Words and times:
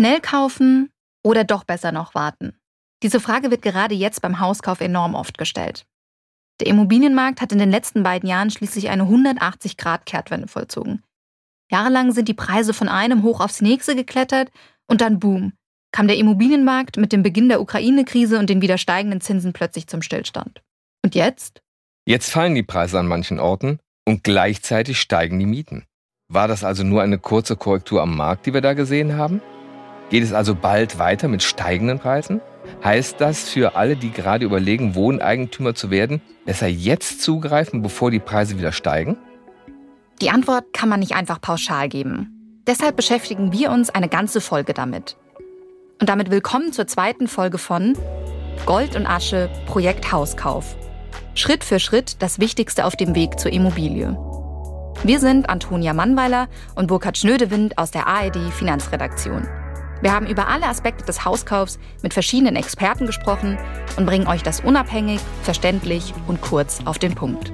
Schnell 0.00 0.22
kaufen 0.22 0.88
oder 1.22 1.44
doch 1.44 1.64
besser 1.64 1.92
noch 1.92 2.14
warten? 2.14 2.54
Diese 3.02 3.20
Frage 3.20 3.50
wird 3.50 3.60
gerade 3.60 3.94
jetzt 3.94 4.22
beim 4.22 4.40
Hauskauf 4.40 4.80
enorm 4.80 5.14
oft 5.14 5.36
gestellt. 5.36 5.84
Der 6.58 6.68
Immobilienmarkt 6.68 7.42
hat 7.42 7.52
in 7.52 7.58
den 7.58 7.70
letzten 7.70 8.02
beiden 8.02 8.26
Jahren 8.26 8.50
schließlich 8.50 8.88
eine 8.88 9.02
180-Grad-Kehrtwende 9.02 10.48
vollzogen. 10.48 11.02
Jahrelang 11.70 12.12
sind 12.12 12.28
die 12.28 12.34
Preise 12.34 12.72
von 12.72 12.88
einem 12.88 13.22
hoch 13.24 13.40
aufs 13.40 13.60
nächste 13.60 13.94
geklettert 13.94 14.50
und 14.86 15.02
dann 15.02 15.20
boom, 15.20 15.52
kam 15.92 16.08
der 16.08 16.16
Immobilienmarkt 16.16 16.96
mit 16.96 17.12
dem 17.12 17.22
Beginn 17.22 17.50
der 17.50 17.60
Ukraine-Krise 17.60 18.38
und 18.38 18.48
den 18.48 18.62
wieder 18.62 18.78
steigenden 18.78 19.20
Zinsen 19.20 19.52
plötzlich 19.52 19.86
zum 19.86 20.00
Stillstand. 20.00 20.62
Und 21.04 21.14
jetzt? 21.14 21.60
Jetzt 22.06 22.30
fallen 22.30 22.54
die 22.54 22.62
Preise 22.62 22.98
an 22.98 23.06
manchen 23.06 23.38
Orten 23.38 23.80
und 24.08 24.24
gleichzeitig 24.24 24.98
steigen 24.98 25.38
die 25.38 25.44
Mieten. 25.44 25.84
War 26.32 26.48
das 26.48 26.64
also 26.64 26.84
nur 26.84 27.02
eine 27.02 27.18
kurze 27.18 27.54
Korrektur 27.54 28.00
am 28.00 28.16
Markt, 28.16 28.46
die 28.46 28.54
wir 28.54 28.62
da 28.62 28.72
gesehen 28.72 29.18
haben? 29.18 29.42
Geht 30.10 30.24
es 30.24 30.32
also 30.32 30.56
bald 30.56 30.98
weiter 30.98 31.28
mit 31.28 31.44
steigenden 31.44 32.00
Preisen? 32.00 32.40
Heißt 32.82 33.20
das 33.20 33.48
für 33.48 33.76
alle, 33.76 33.96
die 33.96 34.10
gerade 34.10 34.44
überlegen, 34.44 34.96
Wohneigentümer 34.96 35.76
zu 35.76 35.90
werden, 35.90 36.20
besser 36.44 36.66
jetzt 36.66 37.22
zugreifen, 37.22 37.80
bevor 37.80 38.10
die 38.10 38.18
Preise 38.18 38.58
wieder 38.58 38.72
steigen? 38.72 39.16
Die 40.20 40.30
Antwort 40.30 40.72
kann 40.72 40.88
man 40.88 40.98
nicht 40.98 41.14
einfach 41.14 41.40
pauschal 41.40 41.88
geben. 41.88 42.62
Deshalb 42.66 42.96
beschäftigen 42.96 43.52
wir 43.52 43.70
uns 43.70 43.88
eine 43.88 44.08
ganze 44.08 44.40
Folge 44.40 44.74
damit. 44.74 45.16
Und 46.00 46.08
damit 46.08 46.30
willkommen 46.30 46.72
zur 46.72 46.88
zweiten 46.88 47.28
Folge 47.28 47.58
von 47.58 47.96
Gold 48.66 48.96
und 48.96 49.06
Asche 49.06 49.48
Projekt 49.66 50.10
Hauskauf. 50.10 50.76
Schritt 51.34 51.62
für 51.62 51.78
Schritt 51.78 52.20
das 52.20 52.40
Wichtigste 52.40 52.84
auf 52.84 52.96
dem 52.96 53.14
Weg 53.14 53.38
zur 53.38 53.52
Immobilie. 53.52 54.18
Wir 55.04 55.20
sind 55.20 55.48
Antonia 55.48 55.94
Mannweiler 55.94 56.48
und 56.74 56.88
Burkhard 56.88 57.16
Schnödewind 57.16 57.78
aus 57.78 57.92
der 57.92 58.08
ARD 58.08 58.52
Finanzredaktion. 58.52 59.48
Wir 60.02 60.12
haben 60.12 60.26
über 60.26 60.48
alle 60.48 60.66
Aspekte 60.66 61.04
des 61.04 61.24
Hauskaufs 61.24 61.78
mit 62.02 62.14
verschiedenen 62.14 62.56
Experten 62.56 63.06
gesprochen 63.06 63.58
und 63.96 64.06
bringen 64.06 64.26
euch 64.26 64.42
das 64.42 64.60
unabhängig, 64.60 65.20
verständlich 65.42 66.14
und 66.26 66.40
kurz 66.40 66.80
auf 66.86 66.98
den 66.98 67.14
Punkt. 67.14 67.52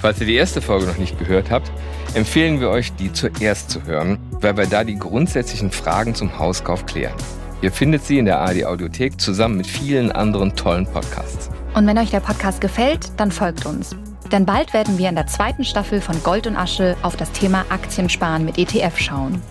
Falls 0.00 0.20
ihr 0.20 0.26
die 0.26 0.34
erste 0.34 0.62
Folge 0.62 0.86
noch 0.86 0.98
nicht 0.98 1.18
gehört 1.18 1.50
habt, 1.50 1.70
empfehlen 2.14 2.60
wir 2.60 2.70
euch, 2.70 2.92
die 2.94 3.12
zuerst 3.12 3.70
zu 3.70 3.84
hören, 3.84 4.18
weil 4.40 4.56
wir 4.56 4.66
da 4.66 4.84
die 4.84 4.98
grundsätzlichen 4.98 5.70
Fragen 5.70 6.14
zum 6.14 6.38
Hauskauf 6.38 6.86
klären. 6.86 7.16
Ihr 7.62 7.72
findet 7.72 8.04
sie 8.04 8.18
in 8.18 8.24
der 8.24 8.38
ARD 8.40 8.64
Audiothek 8.64 9.20
zusammen 9.20 9.58
mit 9.58 9.66
vielen 9.66 10.10
anderen 10.10 10.56
tollen 10.56 10.86
Podcasts. 10.86 11.50
Und 11.74 11.86
wenn 11.86 11.98
euch 11.98 12.10
der 12.10 12.20
Podcast 12.20 12.60
gefällt, 12.60 13.12
dann 13.18 13.30
folgt 13.30 13.66
uns. 13.66 13.94
Denn 14.32 14.46
bald 14.46 14.72
werden 14.72 14.96
wir 14.96 15.08
in 15.08 15.14
der 15.14 15.26
zweiten 15.26 15.64
Staffel 15.64 16.00
von 16.00 16.22
Gold 16.22 16.46
und 16.46 16.56
Asche 16.56 16.96
auf 17.02 17.16
das 17.16 17.32
Thema 17.32 17.64
Aktiensparen 17.68 18.44
mit 18.44 18.58
ETF 18.58 18.96
schauen. 18.96 19.42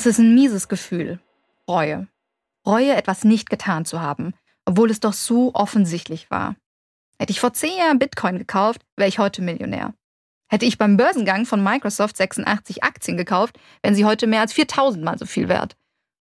Es 0.00 0.06
ist 0.06 0.18
ein 0.18 0.34
mieses 0.34 0.68
Gefühl. 0.68 1.20
Reue. 1.68 2.08
Reue, 2.66 2.96
etwas 2.96 3.22
nicht 3.22 3.50
getan 3.50 3.84
zu 3.84 4.00
haben, 4.00 4.32
obwohl 4.64 4.90
es 4.90 5.00
doch 5.00 5.12
so 5.12 5.52
offensichtlich 5.52 6.30
war. 6.30 6.56
Hätte 7.18 7.32
ich 7.32 7.38
vor 7.38 7.52
zehn 7.52 7.76
Jahren 7.76 7.98
Bitcoin 7.98 8.38
gekauft, 8.38 8.80
wäre 8.96 9.10
ich 9.10 9.18
heute 9.18 9.42
Millionär. 9.42 9.92
Hätte 10.48 10.64
ich 10.64 10.78
beim 10.78 10.96
Börsengang 10.96 11.44
von 11.44 11.62
Microsoft 11.62 12.16
86 12.16 12.82
Aktien 12.82 13.18
gekauft, 13.18 13.60
wären 13.82 13.94
sie 13.94 14.06
heute 14.06 14.26
mehr 14.26 14.40
als 14.40 14.54
4000 14.54 15.04
Mal 15.04 15.18
so 15.18 15.26
viel 15.26 15.50
wert. 15.50 15.76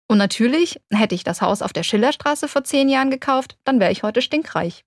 Und 0.08 0.18
natürlich, 0.18 0.80
hätte 0.90 1.14
ich 1.14 1.22
das 1.22 1.40
Haus 1.40 1.62
auf 1.62 1.72
der 1.72 1.84
Schillerstraße 1.84 2.48
vor 2.48 2.64
zehn 2.64 2.88
Jahren 2.88 3.12
gekauft, 3.12 3.58
dann 3.62 3.78
wäre 3.78 3.92
ich 3.92 4.02
heute 4.02 4.22
stinkreich. 4.22 4.84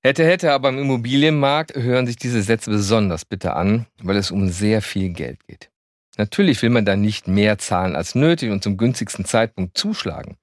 Hätte, 0.00 0.24
hätte, 0.24 0.52
aber 0.52 0.68
im 0.68 0.78
Immobilienmarkt 0.78 1.74
hören 1.74 2.06
sich 2.06 2.14
diese 2.14 2.42
Sätze 2.42 2.70
besonders 2.70 3.24
bitter 3.24 3.56
an, 3.56 3.86
weil 4.00 4.16
es 4.16 4.30
um 4.30 4.48
sehr 4.48 4.80
viel 4.80 5.08
Geld 5.08 5.44
geht. 5.48 5.70
Natürlich 6.16 6.62
will 6.62 6.70
man 6.70 6.84
da 6.84 6.96
nicht 6.96 7.28
mehr 7.28 7.58
zahlen 7.58 7.94
als 7.94 8.14
nötig 8.14 8.50
und 8.50 8.62
zum 8.62 8.76
günstigsten 8.76 9.24
Zeitpunkt 9.24 9.76
zuschlagen. 9.76 10.36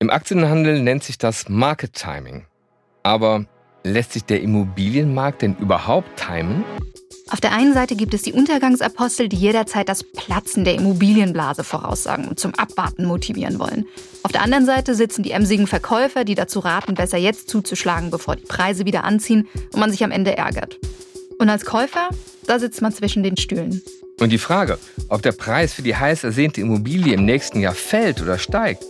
Im 0.00 0.10
Aktienhandel 0.10 0.82
nennt 0.82 1.04
sich 1.04 1.18
das 1.18 1.48
Market 1.48 1.94
Timing. 1.94 2.46
Aber 3.02 3.46
lässt 3.84 4.12
sich 4.12 4.24
der 4.24 4.42
Immobilienmarkt 4.42 5.42
denn 5.42 5.56
überhaupt 5.56 6.08
timen? 6.16 6.64
Auf 7.30 7.40
der 7.40 7.52
einen 7.52 7.74
Seite 7.74 7.94
gibt 7.94 8.14
es 8.14 8.22
die 8.22 8.32
Untergangsapostel, 8.32 9.28
die 9.28 9.36
jederzeit 9.36 9.88
das 9.88 10.02
Platzen 10.02 10.64
der 10.64 10.74
Immobilienblase 10.74 11.62
voraussagen 11.62 12.26
und 12.26 12.40
zum 12.40 12.54
Abwarten 12.54 13.04
motivieren 13.04 13.58
wollen. 13.58 13.84
Auf 14.22 14.32
der 14.32 14.42
anderen 14.42 14.64
Seite 14.64 14.94
sitzen 14.94 15.22
die 15.22 15.32
emsigen 15.32 15.66
Verkäufer, 15.66 16.24
die 16.24 16.34
dazu 16.34 16.60
raten, 16.60 16.94
besser 16.94 17.18
jetzt 17.18 17.50
zuzuschlagen, 17.50 18.10
bevor 18.10 18.36
die 18.36 18.46
Preise 18.46 18.86
wieder 18.86 19.04
anziehen 19.04 19.46
und 19.72 19.80
man 19.80 19.90
sich 19.90 20.02
am 20.04 20.10
Ende 20.10 20.36
ärgert. 20.36 20.78
Und 21.38 21.50
als 21.50 21.66
Käufer, 21.66 22.08
da 22.46 22.58
sitzt 22.58 22.80
man 22.80 22.92
zwischen 22.92 23.22
den 23.22 23.36
Stühlen. 23.36 23.82
Und 24.20 24.30
die 24.30 24.38
Frage, 24.38 24.78
ob 25.08 25.22
der 25.22 25.32
Preis 25.32 25.72
für 25.72 25.82
die 25.82 25.94
heiß 25.96 26.24
ersehnte 26.24 26.60
Immobilie 26.60 27.14
im 27.14 27.24
nächsten 27.24 27.60
Jahr 27.60 27.74
fällt 27.74 28.20
oder 28.20 28.38
steigt 28.38 28.84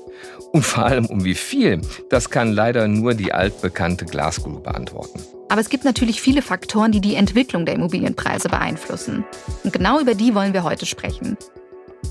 und 0.53 0.65
vor 0.65 0.87
allem 0.87 1.07
um 1.07 1.25
wie 1.25 1.35
viel, 1.35 1.81
das 2.09 2.31
kann 2.31 2.53
leider 2.53 2.89
nur 2.89 3.15
die 3.15 3.33
altbekannte 3.33 4.07
Glaskugel 4.07 4.61
beantworten. 4.61 5.21
Aber 5.51 5.61
es 5.61 5.69
gibt 5.69 5.85
natürlich 5.85 6.21
viele 6.21 6.43
Faktoren, 6.43 6.93
die 6.93 7.01
die 7.01 7.15
Entwicklung 7.15 7.67
der 7.67 7.75
Immobilienpreise 7.75 8.49
beeinflussen. 8.49 9.25
Und 9.65 9.73
genau 9.73 10.01
über 10.01 10.15
die 10.15 10.35
wollen 10.35 10.53
wir 10.53 10.63
heute 10.63 10.87
sprechen. 10.87 11.37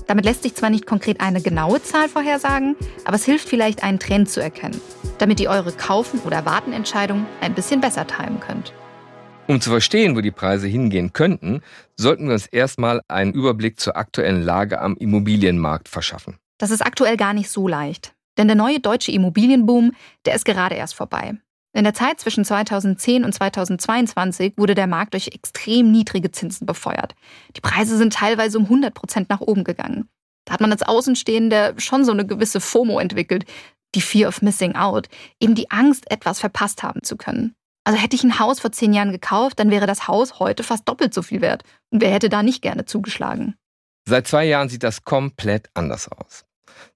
Damit 0.06 0.24
lässt 0.24 0.42
sich 0.42 0.54
zwar 0.54 0.70
nicht 0.70 0.86
konkret 0.86 1.20
eine 1.20 1.40
genaue 1.40 1.82
Zahl 1.82 2.08
vorhersagen, 2.08 2.76
aber 3.04 3.16
es 3.16 3.24
hilft 3.24 3.48
vielleicht, 3.48 3.82
einen 3.82 3.98
Trend 3.98 4.28
zu 4.28 4.40
erkennen, 4.40 4.80
damit 5.18 5.40
ihr 5.40 5.50
eure 5.50 5.72
Kaufen- 5.72 6.20
oder 6.24 6.44
Wartenentscheidung 6.46 7.26
ein 7.40 7.54
bisschen 7.54 7.80
besser 7.80 8.06
timen 8.06 8.40
könnt. 8.40 8.72
Um 9.48 9.62
zu 9.62 9.70
verstehen, 9.70 10.14
wo 10.14 10.20
die 10.20 10.30
Preise 10.30 10.66
hingehen 10.66 11.14
könnten, 11.14 11.62
sollten 11.96 12.26
wir 12.26 12.34
uns 12.34 12.46
erstmal 12.46 13.00
einen 13.08 13.32
Überblick 13.32 13.80
zur 13.80 13.96
aktuellen 13.96 14.42
Lage 14.42 14.78
am 14.78 14.94
Immobilienmarkt 14.98 15.88
verschaffen. 15.88 16.36
Das 16.58 16.70
ist 16.70 16.82
aktuell 16.82 17.16
gar 17.16 17.32
nicht 17.32 17.48
so 17.48 17.66
leicht. 17.66 18.14
Denn 18.36 18.46
der 18.46 18.56
neue 18.56 18.78
deutsche 18.78 19.10
Immobilienboom, 19.10 19.92
der 20.26 20.34
ist 20.34 20.44
gerade 20.44 20.74
erst 20.74 20.94
vorbei. 20.94 21.38
In 21.72 21.84
der 21.84 21.94
Zeit 21.94 22.20
zwischen 22.20 22.44
2010 22.44 23.24
und 23.24 23.32
2022 23.32 24.52
wurde 24.58 24.74
der 24.74 24.86
Markt 24.86 25.14
durch 25.14 25.28
extrem 25.28 25.90
niedrige 25.90 26.30
Zinsen 26.30 26.66
befeuert. 26.66 27.14
Die 27.56 27.62
Preise 27.62 27.96
sind 27.96 28.12
teilweise 28.12 28.58
um 28.58 28.64
100 28.64 28.92
Prozent 28.92 29.30
nach 29.30 29.40
oben 29.40 29.64
gegangen. 29.64 30.10
Da 30.44 30.52
hat 30.52 30.60
man 30.60 30.72
als 30.72 30.82
Außenstehende 30.82 31.74
schon 31.78 32.04
so 32.04 32.12
eine 32.12 32.26
gewisse 32.26 32.60
FOMO 32.60 32.98
entwickelt, 32.98 33.46
die 33.94 34.02
Fear 34.02 34.28
of 34.28 34.42
Missing 34.42 34.74
Out, 34.74 35.08
eben 35.40 35.54
die 35.54 35.70
Angst, 35.70 36.10
etwas 36.10 36.38
verpasst 36.38 36.82
haben 36.82 37.02
zu 37.02 37.16
können. 37.16 37.54
Also 37.88 38.02
hätte 38.02 38.16
ich 38.16 38.22
ein 38.22 38.38
Haus 38.38 38.60
vor 38.60 38.70
zehn 38.70 38.92
Jahren 38.92 39.12
gekauft, 39.12 39.58
dann 39.58 39.70
wäre 39.70 39.86
das 39.86 40.08
Haus 40.08 40.40
heute 40.40 40.62
fast 40.62 40.86
doppelt 40.86 41.14
so 41.14 41.22
viel 41.22 41.40
wert. 41.40 41.62
Und 41.88 42.02
wer 42.02 42.10
hätte 42.10 42.28
da 42.28 42.42
nicht 42.42 42.60
gerne 42.60 42.84
zugeschlagen? 42.84 43.54
Seit 44.06 44.26
zwei 44.26 44.44
Jahren 44.44 44.68
sieht 44.68 44.82
das 44.82 45.04
komplett 45.04 45.70
anders 45.72 46.06
aus. 46.12 46.44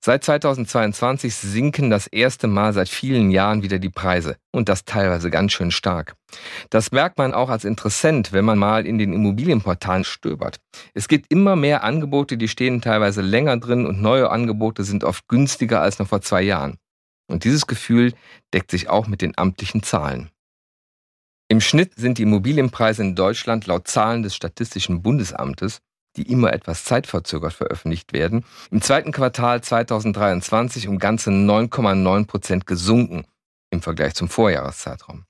Seit 0.01 0.23
2022 0.23 1.35
sinken 1.35 1.89
das 1.89 2.09
erste 2.09 2.47
Mal 2.47 2.75
seit 2.75 2.91
vielen 2.91 3.31
Jahren 3.31 3.63
wieder 3.63 3.79
die 3.79 3.89
Preise 3.89 4.37
und 4.51 4.69
das 4.69 4.85
teilweise 4.85 5.31
ganz 5.31 5.53
schön 5.53 5.71
stark. 5.71 6.15
Das 6.69 6.93
merkt 6.93 7.17
man 7.17 7.33
auch 7.33 7.49
als 7.49 7.65
Interessent, 7.65 8.35
wenn 8.35 8.45
man 8.45 8.59
mal 8.59 8.85
in 8.85 8.99
den 8.99 9.15
Immobilienportalen 9.15 10.05
stöbert. 10.05 10.61
Es 10.93 11.09
gibt 11.09 11.33
immer 11.33 11.57
mehr 11.57 11.85
Angebote, 11.85 12.37
die 12.37 12.49
stehen 12.49 12.83
teilweise 12.83 13.23
länger 13.23 13.57
drin 13.57 13.87
und 13.87 14.03
neue 14.03 14.29
Angebote 14.29 14.85
sind 14.85 15.05
oft 15.05 15.27
günstiger 15.27 15.81
als 15.81 15.99
noch 15.99 16.09
vor 16.09 16.21
zwei 16.21 16.43
Jahren. 16.43 16.77
Und 17.29 17.45
dieses 17.45 17.67
Gefühl 17.67 18.13
deckt 18.53 18.71
sich 18.71 18.91
auch 18.91 19.07
mit 19.07 19.23
den 19.23 19.39
amtlichen 19.39 19.83
Zahlen. 19.83 20.29
Im 21.53 21.61
Schnitt 21.61 21.93
sind 21.97 22.17
die 22.17 22.23
Immobilienpreise 22.23 23.03
in 23.03 23.15
Deutschland 23.15 23.67
laut 23.67 23.87
Zahlen 23.87 24.23
des 24.23 24.35
Statistischen 24.35 25.03
Bundesamtes 25.03 25.81
die 26.17 26.31
immer 26.31 26.51
etwas 26.51 26.85
zeitverzögert 26.85 27.53
veröffentlicht 27.53 28.15
werden, 28.15 28.45
im 28.71 28.81
zweiten 28.81 29.13
Quartal 29.13 29.63
2023 29.63 30.89
um 30.89 30.99
ganze 30.99 31.29
9,9 31.29 32.27
Prozent 32.27 32.67
gesunken 32.67 33.27
im 33.71 33.83
Vergleich 33.83 34.15
zum 34.15 34.31
Vorjahreszeitraum. 34.31 35.25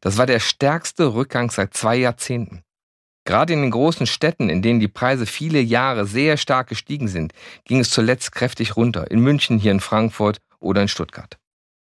Das 0.00 0.16
war 0.16 0.24
der 0.24 0.40
stärkste 0.40 1.12
Rückgang 1.12 1.50
seit 1.50 1.74
zwei 1.74 1.96
Jahrzehnten. 1.96 2.62
Gerade 3.26 3.52
in 3.52 3.60
den 3.60 3.70
großen 3.70 4.06
Städten, 4.06 4.48
in 4.48 4.62
denen 4.62 4.80
die 4.80 4.88
Preise 4.88 5.26
viele 5.26 5.60
Jahre 5.60 6.06
sehr 6.06 6.38
stark 6.38 6.68
gestiegen 6.68 7.08
sind, 7.08 7.34
ging 7.64 7.80
es 7.80 7.90
zuletzt 7.90 8.32
kräftig 8.32 8.76
runter. 8.76 9.10
In 9.10 9.20
München, 9.20 9.58
hier 9.58 9.72
in 9.72 9.80
Frankfurt 9.80 10.38
oder 10.60 10.80
in 10.80 10.88
Stuttgart. 10.88 11.38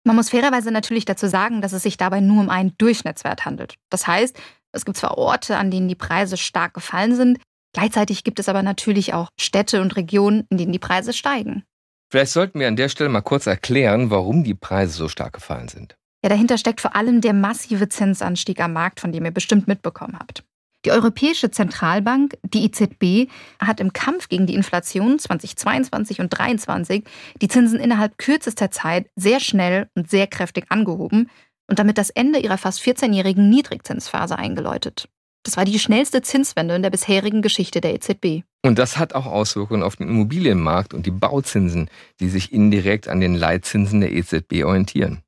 Man 0.06 0.16
muss 0.16 0.30
fairerweise 0.30 0.72
natürlich 0.72 1.06
dazu 1.06 1.28
sagen, 1.28 1.62
dass 1.62 1.74
es 1.74 1.84
sich 1.84 1.98
dabei 1.98 2.22
nur 2.22 2.42
um 2.42 2.50
einen 2.50 2.78
Durchschnittswert 2.78 3.44
handelt. 3.46 3.75
Das 3.90 4.07
heißt, 4.07 4.40
es 4.72 4.86
gibt 4.86 4.98
zwar 4.98 5.18
Orte, 5.18 5.57
an 5.57 5.72
denen 5.72 5.88
die 5.88 5.96
Preise 5.96 6.38
stark 6.38 6.74
gefallen 6.74 7.16
sind, 7.16 7.40
Gleichzeitig 7.75 8.24
gibt 8.24 8.40
es 8.40 8.48
aber 8.48 8.63
natürlich 8.63 9.13
auch 9.13 9.28
Städte 9.38 9.81
und 9.81 9.98
Regionen, 9.98 10.48
in 10.50 10.57
denen 10.57 10.72
die 10.72 10.80
Preise 10.80 11.12
steigen. 11.12 11.63
Vielleicht 12.10 12.31
sollten 12.31 12.57
wir 12.57 12.69
an 12.69 12.78
der 12.78 12.88
Stelle 12.88 13.10
mal 13.10 13.19
kurz 13.19 13.48
erklären, 13.48 14.10
warum 14.12 14.46
die 14.46 14.54
Preise 14.54 14.94
so 14.94 15.10
stark 15.10 15.34
gefallen 15.34 15.68
sind. 15.68 15.98
Ja, 16.24 16.30
dahinter 16.30 16.58
steckt 16.58 16.80
vor 16.80 16.96
allem 16.96 17.19
der 17.19 17.34
massive 17.34 17.90
Zinsanstieg 17.90 18.62
am 18.62 18.72
Markt, 18.72 19.01
von 19.01 19.12
dem 19.12 19.25
ihr 19.25 19.31
bestimmt 19.31 19.68
mitbekommen 19.68 20.18
habt. 20.18 20.46
Die 20.86 20.92
Europäische 20.92 21.50
Zentralbank, 21.50 22.38
die 22.44 22.64
EZB, 22.66 23.32
hat 23.60 23.80
im 23.80 23.92
Kampf 23.92 24.30
gegen 24.30 24.46
die 24.46 24.54
Inflation 24.54 25.18
2022 25.18 26.20
und 26.20 26.32
2023 26.32 27.04
die 27.42 27.48
Zinsen 27.48 27.80
innerhalb 27.80 28.20
kürzester 28.20 28.70
Zeit 28.70 29.10
sehr 29.16 29.40
schnell 29.40 29.90
und 29.96 30.12
sehr 30.12 30.28
kräftig 30.28 30.66
angehoben 30.70 31.32
und 31.68 31.80
damit 31.80 31.98
das 31.98 32.12
Ende 32.12 32.38
ihrer 32.38 32.60
fast 32.60 32.82
14-jährigen 32.82 33.50
Niedrigzinsphase 33.50 34.38
eingeläutet. 34.38 35.10
Das 35.42 35.58
war 35.58 35.66
die 35.66 35.80
schnellste 35.80 36.22
Zinswende 36.22 36.76
in 36.76 36.84
der 36.84 36.92
bisherigen 36.92 37.42
Geschichte 37.42 37.82
der 37.82 37.96
EZB. 37.96 38.44
Und 38.64 38.78
das 38.78 38.98
hat 38.98 39.14
auch 39.14 39.26
Auswirkungen 39.26 39.82
auf 39.82 39.96
den 39.96 40.08
Immobilienmarkt 40.08 40.94
und 40.94 41.08
die 41.08 41.12
Bauzinsen, 41.12 41.90
die 42.20 42.30
sich 42.30 42.54
indirekt 42.54 43.08
an 43.08 43.22
den 43.22 43.34
Leitzinsen 43.34 44.02
der 44.02 44.12
EZB 44.12 44.64
orientieren. 44.64 45.25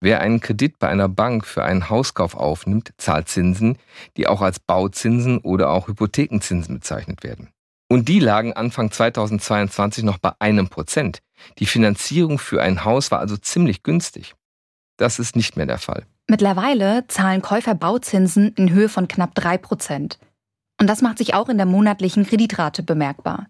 Wer 0.00 0.20
einen 0.20 0.40
Kredit 0.40 0.78
bei 0.78 0.88
einer 0.88 1.08
Bank 1.08 1.44
für 1.44 1.64
einen 1.64 1.90
Hauskauf 1.90 2.36
aufnimmt, 2.36 2.92
zahlt 2.98 3.28
Zinsen, 3.28 3.78
die 4.16 4.28
auch 4.28 4.42
als 4.42 4.60
Bauzinsen 4.60 5.38
oder 5.38 5.70
auch 5.70 5.88
Hypothekenzinsen 5.88 6.76
bezeichnet 6.76 7.24
werden. 7.24 7.48
Und 7.90 8.08
die 8.08 8.20
lagen 8.20 8.52
Anfang 8.52 8.90
2022 8.90 10.04
noch 10.04 10.18
bei 10.18 10.32
einem 10.38 10.68
Prozent. 10.68 11.20
Die 11.58 11.66
Finanzierung 11.66 12.38
für 12.38 12.62
ein 12.62 12.84
Haus 12.84 13.10
war 13.10 13.18
also 13.18 13.36
ziemlich 13.36 13.82
günstig. 13.82 14.34
Das 14.98 15.18
ist 15.18 15.34
nicht 15.34 15.56
mehr 15.56 15.66
der 15.66 15.78
Fall. 15.78 16.04
Mittlerweile 16.28 17.06
zahlen 17.08 17.40
Käufer 17.40 17.74
Bauzinsen 17.74 18.52
in 18.54 18.72
Höhe 18.72 18.88
von 18.88 19.08
knapp 19.08 19.34
drei 19.34 19.56
Prozent. 19.56 20.18
Und 20.80 20.86
das 20.86 21.02
macht 21.02 21.18
sich 21.18 21.34
auch 21.34 21.48
in 21.48 21.56
der 21.56 21.66
monatlichen 21.66 22.26
Kreditrate 22.26 22.82
bemerkbar. 22.82 23.46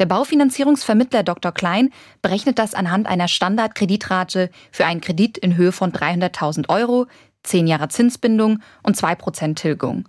Der 0.00 0.06
Baufinanzierungsvermittler 0.06 1.22
Dr. 1.22 1.52
Klein 1.52 1.90
berechnet 2.20 2.58
das 2.58 2.74
anhand 2.74 3.06
einer 3.06 3.28
Standardkreditrate 3.28 4.50
für 4.72 4.86
einen 4.86 5.00
Kredit 5.00 5.38
in 5.38 5.56
Höhe 5.56 5.70
von 5.70 5.92
300.000 5.92 6.68
Euro, 6.68 7.06
10 7.44 7.68
Jahre 7.68 7.88
Zinsbindung 7.88 8.60
und 8.82 8.96
2% 8.96 9.54
Tilgung. 9.54 10.08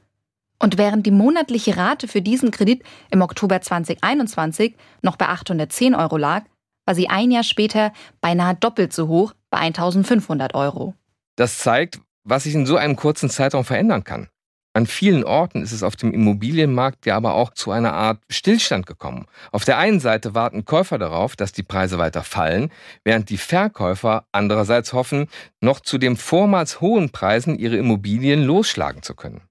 Und 0.57 0.79
während 0.79 1.05
die 1.05 1.11
monatliche 1.11 1.77
Rate 1.77 2.07
für 2.07 2.21
diesen 2.21 2.49
Kredit 2.49 2.81
im 3.11 3.21
Oktober 3.21 3.61
2021 3.61 4.75
noch 5.03 5.17
bei 5.17 5.27
810 5.27 5.93
Euro 5.93 6.17
lag, 6.17 6.45
war 6.85 6.95
sie 6.95 7.09
ein 7.09 7.29
Jahr 7.29 7.43
später 7.43 7.93
beinahe 8.21 8.55
doppelt 8.55 8.93
so 8.93 9.07
hoch 9.07 9.33
bei 9.51 9.59
1500 9.59 10.55
Euro. 10.55 10.95
Das 11.35 11.59
zeigt, 11.59 11.99
was 12.23 12.43
sich 12.43 12.55
in 12.55 12.65
so 12.65 12.77
einem 12.77 12.95
kurzen 12.95 13.29
Zeitraum 13.29 13.65
verändern 13.65 14.03
kann. 14.03 14.29
An 14.75 14.87
vielen 14.87 15.23
Orten 15.23 15.61
ist 15.61 15.71
es 15.71 15.83
auf 15.83 15.95
dem 15.95 16.11
Immobilienmarkt 16.11 17.05
ja 17.05 17.15
aber 17.15 17.35
auch 17.35 17.53
zu 17.53 17.71
einer 17.71 17.93
Art 17.93 18.21
Stillstand 18.29 18.85
gekommen. 18.85 19.25
Auf 19.53 19.63
der 19.63 19.77
einen 19.77 20.01
Seite 20.01 20.35
warten 20.35 20.65
Käufer 20.65 20.97
darauf, 20.97 21.37
dass 21.37 21.53
die 21.53 21.63
Preise 21.63 21.97
weiter 21.97 22.23
fallen, 22.23 22.69
während 23.05 23.29
die 23.29 23.37
Verkäufer 23.37 24.27
andererseits 24.33 24.91
hoffen, 24.91 25.27
noch 25.61 25.79
zu 25.79 25.97
den 25.97 26.17
vormals 26.17 26.81
hohen 26.81 27.09
Preisen 27.11 27.57
ihre 27.57 27.77
Immobilien 27.77 28.43
losschlagen 28.43 29.01
zu 29.01 29.15
können. 29.15 29.43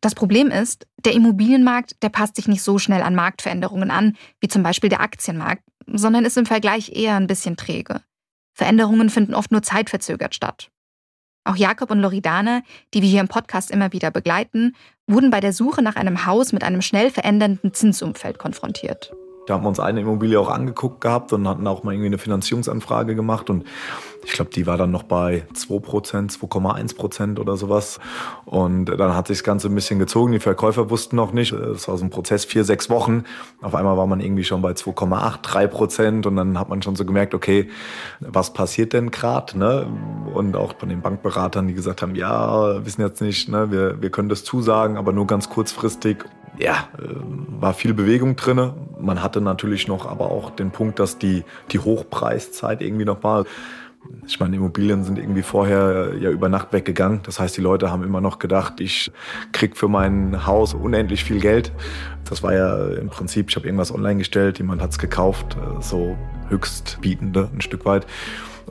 Das 0.00 0.14
Problem 0.14 0.52
ist, 0.52 0.86
der 1.04 1.14
Immobilienmarkt, 1.14 2.00
der 2.04 2.10
passt 2.10 2.36
sich 2.36 2.46
nicht 2.46 2.62
so 2.62 2.78
schnell 2.78 3.02
an 3.02 3.16
Marktveränderungen 3.16 3.90
an, 3.90 4.16
wie 4.38 4.46
zum 4.46 4.62
Beispiel 4.62 4.90
der 4.90 5.00
Aktienmarkt, 5.00 5.64
sondern 5.86 6.24
ist 6.24 6.38
im 6.38 6.46
Vergleich 6.46 6.92
eher 6.94 7.16
ein 7.16 7.26
bisschen 7.26 7.56
träge. 7.56 8.00
Veränderungen 8.54 9.10
finden 9.10 9.34
oft 9.34 9.50
nur 9.50 9.62
zeitverzögert 9.62 10.36
statt. 10.36 10.70
Auch 11.44 11.56
Jakob 11.56 11.90
und 11.90 12.00
Loridana, 12.00 12.62
die 12.94 13.02
wir 13.02 13.08
hier 13.08 13.20
im 13.20 13.28
Podcast 13.28 13.70
immer 13.70 13.92
wieder 13.92 14.10
begleiten, 14.10 14.76
wurden 15.06 15.30
bei 15.30 15.40
der 15.40 15.52
Suche 15.52 15.82
nach 15.82 15.96
einem 15.96 16.26
Haus 16.26 16.52
mit 16.52 16.62
einem 16.62 16.82
schnell 16.82 17.10
verändernden 17.10 17.74
Zinsumfeld 17.74 18.38
konfrontiert. 18.38 19.12
Da 19.46 19.54
haben 19.54 19.64
wir 19.64 19.68
uns 19.68 19.80
eine 19.80 20.00
Immobilie 20.00 20.38
auch 20.38 20.48
angeguckt 20.48 21.00
gehabt 21.00 21.32
und 21.32 21.48
hatten 21.48 21.66
auch 21.66 21.82
mal 21.82 21.92
irgendwie 21.92 22.06
eine 22.06 22.18
Finanzierungsanfrage 22.18 23.16
gemacht. 23.16 23.50
Und 23.50 23.64
ich 24.24 24.32
glaube, 24.32 24.52
die 24.52 24.68
war 24.68 24.76
dann 24.76 24.92
noch 24.92 25.02
bei 25.02 25.44
2%, 25.52 26.38
2,1% 26.38 27.40
oder 27.40 27.56
sowas. 27.56 27.98
Und 28.44 28.84
dann 28.84 29.16
hat 29.16 29.26
sich 29.26 29.38
das 29.38 29.44
Ganze 29.44 29.66
ein 29.66 29.74
bisschen 29.74 29.98
gezogen. 29.98 30.30
Die 30.30 30.38
Verkäufer 30.38 30.90
wussten 30.90 31.16
noch 31.16 31.32
nicht. 31.32 31.52
Es 31.52 31.88
war 31.88 31.98
so 31.98 32.04
ein 32.04 32.10
Prozess, 32.10 32.44
vier, 32.44 32.62
sechs 32.62 32.88
Wochen. 32.88 33.24
Auf 33.60 33.74
einmal 33.74 33.96
war 33.96 34.06
man 34.06 34.20
irgendwie 34.20 34.44
schon 34.44 34.62
bei 34.62 34.72
2,8, 34.72 35.42
3%. 35.42 36.26
Und 36.28 36.36
dann 36.36 36.56
hat 36.56 36.68
man 36.68 36.80
schon 36.80 36.94
so 36.94 37.04
gemerkt, 37.04 37.34
okay, 37.34 37.68
was 38.20 38.52
passiert 38.52 38.92
denn 38.92 39.10
gerade? 39.10 39.58
Ne? 39.58 39.88
Und 40.32 40.54
auch 40.54 40.74
von 40.78 40.88
den 40.88 41.00
Bankberatern, 41.00 41.66
die 41.66 41.74
gesagt 41.74 42.00
haben, 42.00 42.14
ja, 42.14 42.84
wissen 42.84 43.02
jetzt 43.02 43.20
nicht, 43.20 43.48
ne? 43.48 43.72
wir, 43.72 44.00
wir 44.00 44.10
können 44.10 44.28
das 44.28 44.44
zusagen, 44.44 44.96
aber 44.96 45.12
nur 45.12 45.26
ganz 45.26 45.50
kurzfristig 45.50 46.24
ja, 46.58 46.88
äh, 46.98 47.08
war 47.60 47.74
viel 47.74 47.94
Bewegung 47.94 48.36
drin. 48.36 48.72
Man 49.02 49.22
hatte 49.22 49.40
natürlich 49.40 49.88
noch 49.88 50.06
aber 50.06 50.30
auch 50.30 50.50
den 50.50 50.70
Punkt, 50.70 50.98
dass 50.98 51.18
die, 51.18 51.44
die 51.70 51.78
Hochpreiszeit 51.78 52.80
irgendwie 52.80 53.04
noch 53.04 53.22
war. 53.22 53.44
Ich 54.26 54.40
meine, 54.40 54.56
Immobilien 54.56 55.04
sind 55.04 55.18
irgendwie 55.18 55.42
vorher 55.42 56.14
ja 56.18 56.30
über 56.30 56.48
Nacht 56.48 56.72
weggegangen. 56.72 57.20
Das 57.24 57.38
heißt, 57.38 57.56
die 57.56 57.60
Leute 57.60 57.90
haben 57.90 58.02
immer 58.02 58.20
noch 58.20 58.38
gedacht, 58.38 58.80
ich 58.80 59.12
krieg 59.52 59.76
für 59.76 59.88
mein 59.88 60.46
Haus 60.46 60.74
unendlich 60.74 61.24
viel 61.24 61.40
Geld. 61.40 61.72
Das 62.28 62.42
war 62.42 62.54
ja 62.54 62.88
im 62.88 63.08
Prinzip, 63.08 63.50
ich 63.50 63.56
habe 63.56 63.66
irgendwas 63.66 63.94
online 63.94 64.16
gestellt, 64.16 64.58
jemand 64.58 64.82
hat's 64.82 64.98
gekauft, 64.98 65.56
äh, 65.56 65.82
so 65.82 66.16
höchstbietende 66.48 67.50
ein 67.52 67.60
Stück 67.60 67.84
weit. 67.84 68.06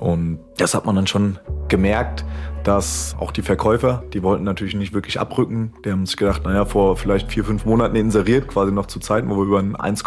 Und 0.01 0.39
das 0.57 0.73
hat 0.73 0.87
man 0.87 0.95
dann 0.95 1.05
schon 1.05 1.37
gemerkt, 1.67 2.25
dass 2.63 3.15
auch 3.19 3.31
die 3.31 3.43
Verkäufer, 3.43 4.03
die 4.13 4.23
wollten 4.23 4.43
natürlich 4.43 4.73
nicht 4.73 4.93
wirklich 4.93 5.19
abrücken. 5.19 5.73
Die 5.85 5.91
haben 5.91 6.07
sich 6.07 6.17
gedacht, 6.17 6.43
naja, 6.43 6.65
vor 6.65 6.97
vielleicht 6.97 7.31
vier, 7.31 7.43
fünf 7.43 7.65
Monaten 7.65 7.95
inseriert, 7.95 8.47
quasi 8.47 8.71
noch 8.71 8.87
zu 8.87 8.99
Zeiten, 8.99 9.29
wo 9.29 9.37
wir 9.37 9.43
über 9.43 9.59
einen 9.59 9.75
1, 9.75 10.03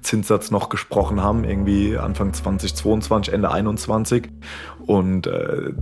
Zinssatz 0.00 0.50
noch 0.50 0.68
gesprochen 0.68 1.22
haben, 1.22 1.44
irgendwie 1.44 1.96
Anfang 1.96 2.32
2022, 2.32 3.32
Ende 3.32 3.52
21 3.52 4.28
und 4.86 5.28
äh, 5.28 5.74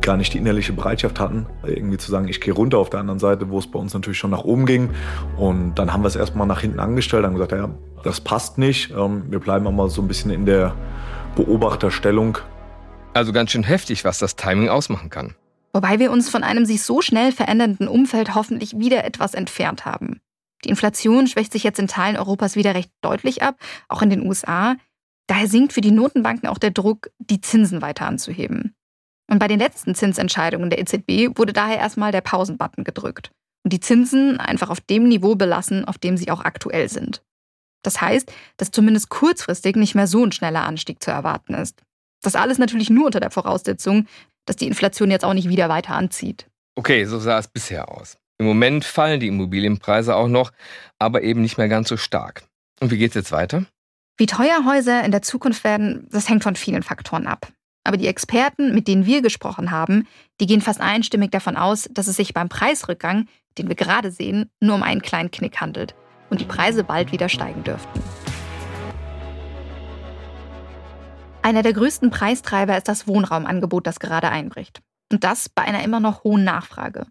gar 0.00 0.16
nicht 0.16 0.34
die 0.34 0.38
innerliche 0.38 0.72
Bereitschaft 0.72 1.20
hatten, 1.20 1.46
irgendwie 1.64 1.98
zu 1.98 2.10
sagen, 2.10 2.26
ich 2.26 2.40
gehe 2.40 2.52
runter 2.52 2.78
auf 2.78 2.90
der 2.90 2.98
anderen 2.98 3.20
Seite, 3.20 3.48
wo 3.48 3.60
es 3.60 3.70
bei 3.70 3.78
uns 3.78 3.94
natürlich 3.94 4.18
schon 4.18 4.32
nach 4.32 4.42
oben 4.42 4.66
ging. 4.66 4.90
Und 5.36 5.76
dann 5.76 5.92
haben 5.92 6.02
wir 6.02 6.08
es 6.08 6.16
erstmal 6.16 6.48
nach 6.48 6.62
hinten 6.62 6.80
angestellt, 6.80 7.24
haben 7.24 7.34
gesagt, 7.34 7.52
ja, 7.52 7.70
das 8.02 8.20
passt 8.20 8.58
nicht. 8.58 8.90
Ähm, 8.90 9.22
wir 9.28 9.38
bleiben 9.38 9.72
mal 9.74 9.88
so 9.88 10.02
ein 10.02 10.08
bisschen 10.08 10.32
in 10.32 10.46
der 10.46 10.74
Beobachterstellung 11.36 12.38
also 13.18 13.32
ganz 13.32 13.50
schön 13.50 13.64
heftig, 13.64 14.04
was 14.04 14.18
das 14.18 14.36
Timing 14.36 14.68
ausmachen 14.68 15.10
kann. 15.10 15.34
Wobei 15.72 15.98
wir 15.98 16.10
uns 16.10 16.30
von 16.30 16.42
einem 16.42 16.64
sich 16.64 16.82
so 16.82 17.02
schnell 17.02 17.32
verändernden 17.32 17.88
Umfeld 17.88 18.34
hoffentlich 18.34 18.78
wieder 18.78 19.04
etwas 19.04 19.34
entfernt 19.34 19.84
haben. 19.84 20.20
Die 20.64 20.70
Inflation 20.70 21.26
schwächt 21.26 21.52
sich 21.52 21.62
jetzt 21.62 21.78
in 21.78 21.88
Teilen 21.88 22.16
Europas 22.16 22.56
wieder 22.56 22.74
recht 22.74 22.90
deutlich 23.00 23.42
ab, 23.42 23.56
auch 23.88 24.02
in 24.02 24.10
den 24.10 24.26
USA. 24.26 24.76
Daher 25.26 25.46
sinkt 25.46 25.72
für 25.72 25.80
die 25.80 25.90
Notenbanken 25.90 26.48
auch 26.48 26.58
der 26.58 26.70
Druck, 26.70 27.10
die 27.18 27.40
Zinsen 27.40 27.82
weiter 27.82 28.06
anzuheben. 28.06 28.74
Und 29.30 29.38
bei 29.38 29.46
den 29.46 29.58
letzten 29.58 29.94
Zinsentscheidungen 29.94 30.70
der 30.70 30.80
EZB 30.80 31.38
wurde 31.38 31.52
daher 31.52 31.78
erstmal 31.78 32.12
der 32.12 32.22
Pausenbutton 32.22 32.82
gedrückt 32.82 33.30
und 33.62 33.72
die 33.72 33.80
Zinsen 33.80 34.40
einfach 34.40 34.70
auf 34.70 34.80
dem 34.80 35.04
Niveau 35.04 35.34
belassen, 35.34 35.84
auf 35.84 35.98
dem 35.98 36.16
sie 36.16 36.30
auch 36.30 36.40
aktuell 36.40 36.88
sind. 36.88 37.22
Das 37.82 38.00
heißt, 38.00 38.32
dass 38.56 38.70
zumindest 38.70 39.10
kurzfristig 39.10 39.76
nicht 39.76 39.94
mehr 39.94 40.06
so 40.06 40.24
ein 40.24 40.32
schneller 40.32 40.64
Anstieg 40.64 41.02
zu 41.02 41.10
erwarten 41.10 41.54
ist. 41.54 41.82
Das 42.22 42.34
alles 42.34 42.58
natürlich 42.58 42.90
nur 42.90 43.06
unter 43.06 43.20
der 43.20 43.30
Voraussetzung, 43.30 44.06
dass 44.46 44.56
die 44.56 44.66
Inflation 44.66 45.10
jetzt 45.10 45.24
auch 45.24 45.34
nicht 45.34 45.48
wieder 45.48 45.68
weiter 45.68 45.94
anzieht. 45.94 46.46
Okay, 46.74 47.04
so 47.04 47.18
sah 47.18 47.38
es 47.38 47.48
bisher 47.48 47.90
aus. 47.90 48.16
Im 48.38 48.46
Moment 48.46 48.84
fallen 48.84 49.20
die 49.20 49.26
Immobilienpreise 49.26 50.14
auch 50.14 50.28
noch, 50.28 50.52
aber 50.98 51.22
eben 51.22 51.42
nicht 51.42 51.58
mehr 51.58 51.68
ganz 51.68 51.88
so 51.88 51.96
stark. 51.96 52.44
Und 52.80 52.90
wie 52.90 52.98
geht 52.98 53.10
es 53.10 53.16
jetzt 53.16 53.32
weiter? 53.32 53.66
Wie 54.16 54.26
teuer 54.26 54.64
Häuser 54.64 55.04
in 55.04 55.10
der 55.10 55.22
Zukunft 55.22 55.64
werden, 55.64 56.08
das 56.10 56.28
hängt 56.28 56.42
von 56.42 56.56
vielen 56.56 56.82
Faktoren 56.82 57.26
ab. 57.26 57.48
Aber 57.84 57.96
die 57.96 58.06
Experten, 58.06 58.74
mit 58.74 58.86
denen 58.86 59.06
wir 59.06 59.22
gesprochen 59.22 59.70
haben, 59.70 60.06
die 60.40 60.46
gehen 60.46 60.60
fast 60.60 60.80
einstimmig 60.80 61.30
davon 61.30 61.56
aus, 61.56 61.88
dass 61.90 62.06
es 62.06 62.16
sich 62.16 62.34
beim 62.34 62.48
Preisrückgang, 62.48 63.26
den 63.56 63.68
wir 63.68 63.76
gerade 63.76 64.10
sehen, 64.10 64.50
nur 64.60 64.74
um 64.74 64.82
einen 64.82 65.02
kleinen 65.02 65.30
Knick 65.30 65.60
handelt 65.60 65.94
und 66.30 66.40
die 66.40 66.44
Preise 66.44 66.84
bald 66.84 67.12
wieder 67.12 67.28
steigen 67.28 67.64
dürften. 67.64 68.00
Einer 71.42 71.62
der 71.62 71.72
größten 71.72 72.10
Preistreiber 72.10 72.76
ist 72.76 72.88
das 72.88 73.06
Wohnraumangebot, 73.06 73.86
das 73.86 74.00
gerade 74.00 74.28
einbricht. 74.28 74.82
Und 75.10 75.24
das 75.24 75.48
bei 75.48 75.62
einer 75.62 75.82
immer 75.82 76.00
noch 76.00 76.24
hohen 76.24 76.44
Nachfrage. 76.44 77.06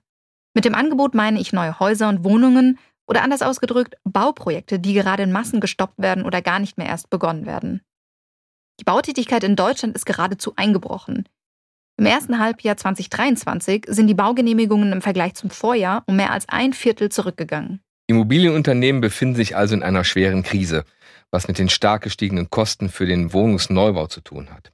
Mit 0.53 0.65
dem 0.65 0.75
Angebot 0.75 1.15
meine 1.15 1.39
ich 1.39 1.53
neue 1.53 1.79
Häuser 1.79 2.09
und 2.09 2.23
Wohnungen 2.23 2.77
oder 3.07 3.23
anders 3.23 3.41
ausgedrückt 3.41 3.95
Bauprojekte, 4.03 4.79
die 4.79 4.93
gerade 4.93 5.23
in 5.23 5.31
Massen 5.31 5.59
gestoppt 5.59 5.97
werden 5.97 6.25
oder 6.25 6.41
gar 6.41 6.59
nicht 6.59 6.77
mehr 6.77 6.87
erst 6.87 7.09
begonnen 7.09 7.45
werden. 7.45 7.81
Die 8.79 8.83
Bautätigkeit 8.83 9.43
in 9.43 9.55
Deutschland 9.55 9.95
ist 9.95 10.05
geradezu 10.05 10.53
eingebrochen. 10.55 11.27
Im 11.97 12.05
ersten 12.05 12.37
Halbjahr 12.37 12.77
2023 12.77 13.85
sind 13.87 14.07
die 14.07 14.13
Baugenehmigungen 14.13 14.91
im 14.91 15.01
Vergleich 15.01 15.33
zum 15.33 15.49
Vorjahr 15.49 16.03
um 16.05 16.15
mehr 16.15 16.31
als 16.31 16.47
ein 16.47 16.73
Viertel 16.73 17.09
zurückgegangen. 17.09 17.81
Immobilienunternehmen 18.05 19.01
befinden 19.01 19.35
sich 19.35 19.55
also 19.55 19.73
in 19.73 19.83
einer 19.83 20.03
schweren 20.03 20.43
Krise 20.43 20.85
was 21.31 21.47
mit 21.47 21.59
den 21.59 21.69
stark 21.69 22.03
gestiegenen 22.03 22.49
Kosten 22.49 22.89
für 22.89 23.05
den 23.05 23.33
Wohnungsneubau 23.33 24.07
zu 24.07 24.21
tun 24.21 24.49
hat. 24.51 24.71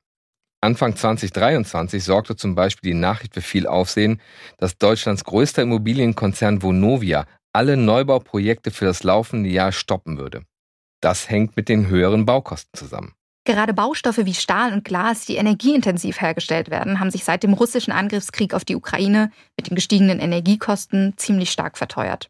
Anfang 0.62 0.96
2023 0.96 2.04
sorgte 2.04 2.38
zum 2.38 2.56
Beispiel 2.56 2.92
die 2.92 3.00
Nachricht 3.00 3.34
für 3.34 3.42
viel 3.42 3.68
Aufsehen, 3.68 4.22
dass 4.60 4.78
Deutschlands 4.78 5.26
größter 5.26 5.62
Immobilienkonzern 5.62 6.62
Vonovia 6.62 7.26
alle 7.52 7.76
Neubauprojekte 7.76 8.72
für 8.72 8.86
das 8.86 9.04
laufende 9.04 9.50
Jahr 9.50 9.74
stoppen 9.74 10.18
würde. 10.18 10.44
Das 11.02 11.30
hängt 11.30 11.58
mit 11.58 11.68
den 11.68 11.88
höheren 11.88 12.26
Baukosten 12.26 12.72
zusammen. 12.74 13.14
Gerade 13.46 13.74
Baustoffe 13.74 14.24
wie 14.24 14.34
Stahl 14.34 14.72
und 14.72 14.86
Glas, 14.86 15.26
die 15.26 15.36
energieintensiv 15.36 16.22
hergestellt 16.22 16.72
werden, 16.72 17.02
haben 17.02 17.12
sich 17.12 17.26
seit 17.26 17.44
dem 17.44 17.52
russischen 17.52 17.92
Angriffskrieg 17.92 18.54
auf 18.54 18.64
die 18.64 18.78
Ukraine 18.78 19.32
mit 19.58 19.70
den 19.70 19.76
gestiegenen 19.76 20.20
Energiekosten 20.20 21.16
ziemlich 21.18 21.52
stark 21.52 21.78
verteuert. 21.78 22.30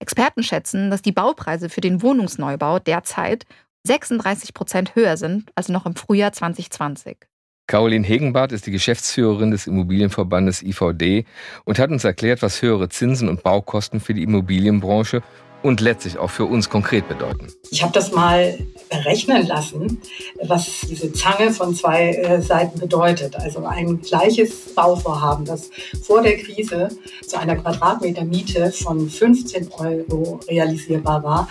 Experten 0.00 0.42
schätzen, 0.42 0.90
dass 0.90 1.02
die 1.02 1.12
Baupreise 1.12 1.68
für 1.68 1.80
den 1.80 2.02
Wohnungsneubau 2.02 2.78
derzeit 2.78 3.44
36 3.86 4.54
Prozent 4.54 4.94
höher 4.94 5.16
sind 5.16 5.50
als 5.54 5.68
noch 5.68 5.86
im 5.86 5.94
Frühjahr 5.94 6.32
2020. 6.32 7.18
Caroline 7.66 8.04
Hegenbart 8.04 8.50
ist 8.50 8.66
die 8.66 8.72
Geschäftsführerin 8.72 9.52
des 9.52 9.68
Immobilienverbandes 9.68 10.62
IVD 10.62 11.24
und 11.64 11.78
hat 11.78 11.90
uns 11.90 12.02
erklärt, 12.02 12.42
was 12.42 12.62
höhere 12.62 12.88
Zinsen 12.88 13.28
und 13.28 13.44
Baukosten 13.44 14.00
für 14.00 14.12
die 14.12 14.24
Immobilienbranche 14.24 15.22
und 15.62 15.80
letztlich 15.80 16.18
auch 16.18 16.30
für 16.30 16.44
uns 16.44 16.68
konkret 16.68 17.08
bedeuten. 17.08 17.48
Ich 17.70 17.82
habe 17.82 17.92
das 17.92 18.12
mal 18.12 18.58
berechnen 18.88 19.46
lassen, 19.46 20.00
was 20.42 20.80
diese 20.88 21.12
Zange 21.12 21.52
von 21.52 21.74
zwei 21.74 22.10
äh, 22.10 22.42
Seiten 22.42 22.78
bedeutet. 22.80 23.36
Also 23.36 23.64
ein 23.64 24.00
gleiches 24.00 24.74
Bauvorhaben, 24.74 25.44
das 25.44 25.70
vor 26.02 26.22
der 26.22 26.36
Krise 26.38 26.88
zu 27.26 27.38
einer 27.38 27.56
Quadratmeter-Miete 27.56 28.72
von 28.72 29.08
15 29.08 29.70
Euro 29.78 30.40
realisierbar 30.48 31.22
war, 31.22 31.48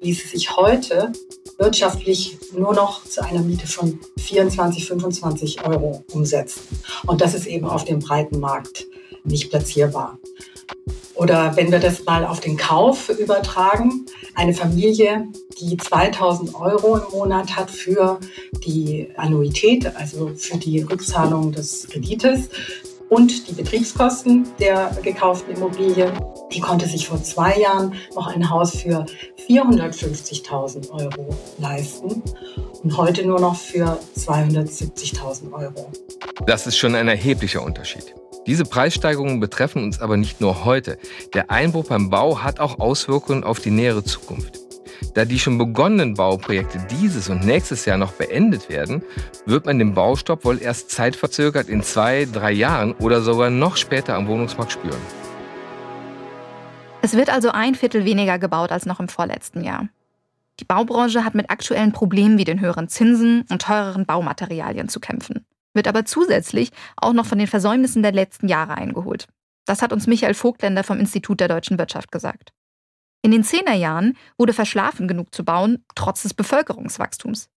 ließ 0.00 0.24
es 0.24 0.30
sich 0.32 0.56
heute 0.56 1.12
wirtschaftlich 1.58 2.38
nur 2.56 2.74
noch 2.74 3.04
zu 3.04 3.24
einer 3.24 3.40
Miete 3.40 3.66
von 3.66 3.98
24, 4.18 4.86
25 4.86 5.64
Euro 5.64 6.04
umsetzen. 6.12 6.60
Und 7.06 7.20
das 7.20 7.34
ist 7.34 7.46
eben 7.46 7.66
auf 7.66 7.84
dem 7.84 8.00
breiten 8.00 8.40
Markt 8.40 8.86
nicht 9.24 9.50
platzierbar. 9.50 10.18
Oder 11.14 11.56
wenn 11.56 11.70
wir 11.70 11.78
das 11.78 12.04
mal 12.04 12.24
auf 12.24 12.40
den 12.40 12.56
Kauf 12.56 13.08
übertragen, 13.10 14.06
eine 14.34 14.54
Familie, 14.54 15.28
die 15.60 15.76
2000 15.76 16.54
Euro 16.54 16.96
im 16.96 17.10
Monat 17.12 17.54
hat 17.54 17.70
für 17.70 18.18
die 18.64 19.08
Annuität, 19.16 19.94
also 19.94 20.32
für 20.36 20.56
die 20.56 20.80
Rückzahlung 20.82 21.52
des 21.52 21.86
Kredites 21.88 22.48
und 23.08 23.46
die 23.46 23.52
Betriebskosten 23.52 24.48
der 24.58 24.96
gekauften 25.02 25.54
Immobilie, 25.54 26.12
die 26.50 26.60
konnte 26.60 26.86
sich 26.86 27.06
vor 27.06 27.22
zwei 27.22 27.58
Jahren 27.58 27.94
noch 28.14 28.26
ein 28.26 28.48
Haus 28.48 28.74
für 28.78 29.04
450.000 29.48 30.90
Euro 30.90 31.28
leisten 31.58 32.22
und 32.82 32.96
heute 32.96 33.26
nur 33.26 33.38
noch 33.38 33.56
für 33.56 33.98
270.000 34.18 35.52
Euro. 35.52 35.92
Das 36.46 36.66
ist 36.66 36.78
schon 36.78 36.94
ein 36.94 37.08
erheblicher 37.08 37.62
Unterschied. 37.62 38.14
Diese 38.46 38.64
Preissteigerungen 38.64 39.38
betreffen 39.38 39.84
uns 39.84 40.00
aber 40.00 40.16
nicht 40.16 40.40
nur 40.40 40.64
heute. 40.64 40.98
Der 41.32 41.50
Einbruch 41.50 41.86
beim 41.86 42.10
Bau 42.10 42.42
hat 42.42 42.58
auch 42.58 42.80
Auswirkungen 42.80 43.44
auf 43.44 43.60
die 43.60 43.70
nähere 43.70 44.02
Zukunft. 44.02 44.58
Da 45.14 45.24
die 45.24 45.38
schon 45.38 45.58
begonnenen 45.58 46.14
Bauprojekte 46.14 46.84
dieses 46.90 47.28
und 47.28 47.44
nächstes 47.44 47.84
Jahr 47.84 47.98
noch 47.98 48.12
beendet 48.12 48.68
werden, 48.68 49.02
wird 49.46 49.66
man 49.66 49.78
den 49.78 49.94
Baustopp 49.94 50.44
wohl 50.44 50.60
erst 50.60 50.90
zeitverzögert 50.90 51.68
in 51.68 51.82
zwei, 51.82 52.26
drei 52.30 52.50
Jahren 52.50 52.94
oder 52.94 53.20
sogar 53.20 53.50
noch 53.50 53.76
später 53.76 54.14
am 54.14 54.26
Wohnungsmarkt 54.26 54.72
spüren. 54.72 55.00
Es 57.00 57.14
wird 57.14 57.30
also 57.30 57.50
ein 57.50 57.74
Viertel 57.76 58.04
weniger 58.04 58.38
gebaut 58.38 58.72
als 58.72 58.86
noch 58.86 58.98
im 58.98 59.08
vorletzten 59.08 59.62
Jahr. 59.62 59.88
Die 60.58 60.64
Baubranche 60.64 61.24
hat 61.24 61.34
mit 61.34 61.50
aktuellen 61.50 61.92
Problemen 61.92 62.38
wie 62.38 62.44
den 62.44 62.60
höheren 62.60 62.88
Zinsen 62.88 63.44
und 63.50 63.62
teureren 63.62 64.04
Baumaterialien 64.04 64.88
zu 64.88 64.98
kämpfen 65.00 65.44
wird 65.74 65.88
aber 65.88 66.04
zusätzlich 66.04 66.70
auch 66.96 67.12
noch 67.12 67.26
von 67.26 67.38
den 67.38 67.46
Versäumnissen 67.46 68.02
der 68.02 68.12
letzten 68.12 68.48
Jahre 68.48 68.76
eingeholt. 68.76 69.26
Das 69.66 69.82
hat 69.82 69.92
uns 69.92 70.06
Michael 70.06 70.34
Vogtländer 70.34 70.84
vom 70.84 70.98
Institut 70.98 71.40
der 71.40 71.48
deutschen 71.48 71.78
Wirtschaft 71.78 72.10
gesagt. 72.10 72.52
In 73.24 73.30
den 73.30 73.44
Zehnerjahren 73.44 74.16
wurde 74.36 74.52
verschlafen 74.52 75.06
genug 75.06 75.32
zu 75.34 75.44
bauen, 75.44 75.84
trotz 75.94 76.22
des 76.22 76.34
Bevölkerungswachstums. 76.34 77.48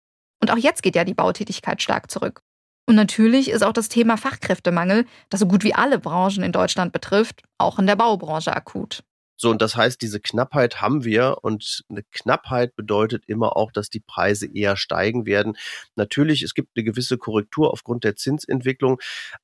Und 0.42 0.52
auch 0.52 0.58
jetzt 0.58 0.84
geht 0.84 0.96
ja 0.96 1.04
die 1.04 1.16
Bautätigkeit 1.16 1.82
stark 1.82 2.12
zurück. 2.12 2.42
Und 2.88 2.96
natürlich 2.96 3.50
ist 3.50 3.64
auch 3.64 3.74
das 3.74 3.90
Thema 3.90 4.16
Fachkräftemangel, 4.16 5.06
das 5.30 5.40
so 5.40 5.48
gut 5.48 5.64
wie 5.64 5.74
alle 5.74 5.98
Branchen 5.98 6.44
in 6.44 6.52
Deutschland 6.52 6.94
betrifft, 6.94 7.42
auch 7.58 7.80
in 7.80 7.88
der 7.88 7.96
Baubranche 7.96 8.56
akut. 8.56 9.04
So, 9.38 9.50
und 9.50 9.62
das 9.62 9.76
heißt, 9.76 10.02
diese 10.02 10.20
Knappheit 10.20 10.82
haben 10.82 11.04
wir 11.04 11.38
und 11.42 11.84
eine 11.90 12.04
Knappheit 12.12 12.76
bedeutet 12.76 13.24
immer 13.28 13.58
auch, 13.58 13.72
dass 13.72 13.90
die 13.90 14.00
Preise 14.00 14.48
eher 14.48 14.78
steigen 14.78 15.26
werden. 15.26 15.58
Natürlich, 15.96 16.42
es 16.42 16.54
gibt 16.54 16.70
eine 16.76 16.84
gewisse 16.84 17.18
Korrektur 17.18 17.72
aufgrund 17.72 18.04
der 18.04 18.16
Zinsentwicklung, 18.16 19.00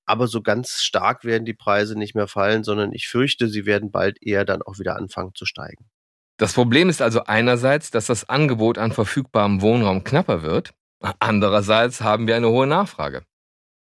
aber 0.05 0.27
so 0.27 0.41
ganz 0.41 0.81
stark 0.81 1.25
werden 1.25 1.45
die 1.45 1.53
Preise 1.53 1.97
nicht 1.97 2.15
mehr 2.15 2.27
fallen, 2.27 2.63
sondern 2.63 2.93
ich 2.93 3.07
fürchte, 3.07 3.47
sie 3.49 3.65
werden 3.65 3.91
bald 3.91 4.21
eher 4.21 4.45
dann 4.45 4.61
auch 4.61 4.79
wieder 4.79 4.95
anfangen 4.95 5.35
zu 5.35 5.45
steigen. 5.45 5.89
Das 6.37 6.53
Problem 6.53 6.89
ist 6.89 7.01
also 7.01 7.25
einerseits, 7.25 7.91
dass 7.91 8.07
das 8.07 8.27
Angebot 8.27 8.77
an 8.77 8.91
verfügbarem 8.91 9.61
Wohnraum 9.61 10.03
knapper 10.03 10.41
wird. 10.41 10.71
Andererseits 11.19 12.01
haben 12.01 12.27
wir 12.27 12.35
eine 12.35 12.49
hohe 12.49 12.65
Nachfrage. 12.67 13.23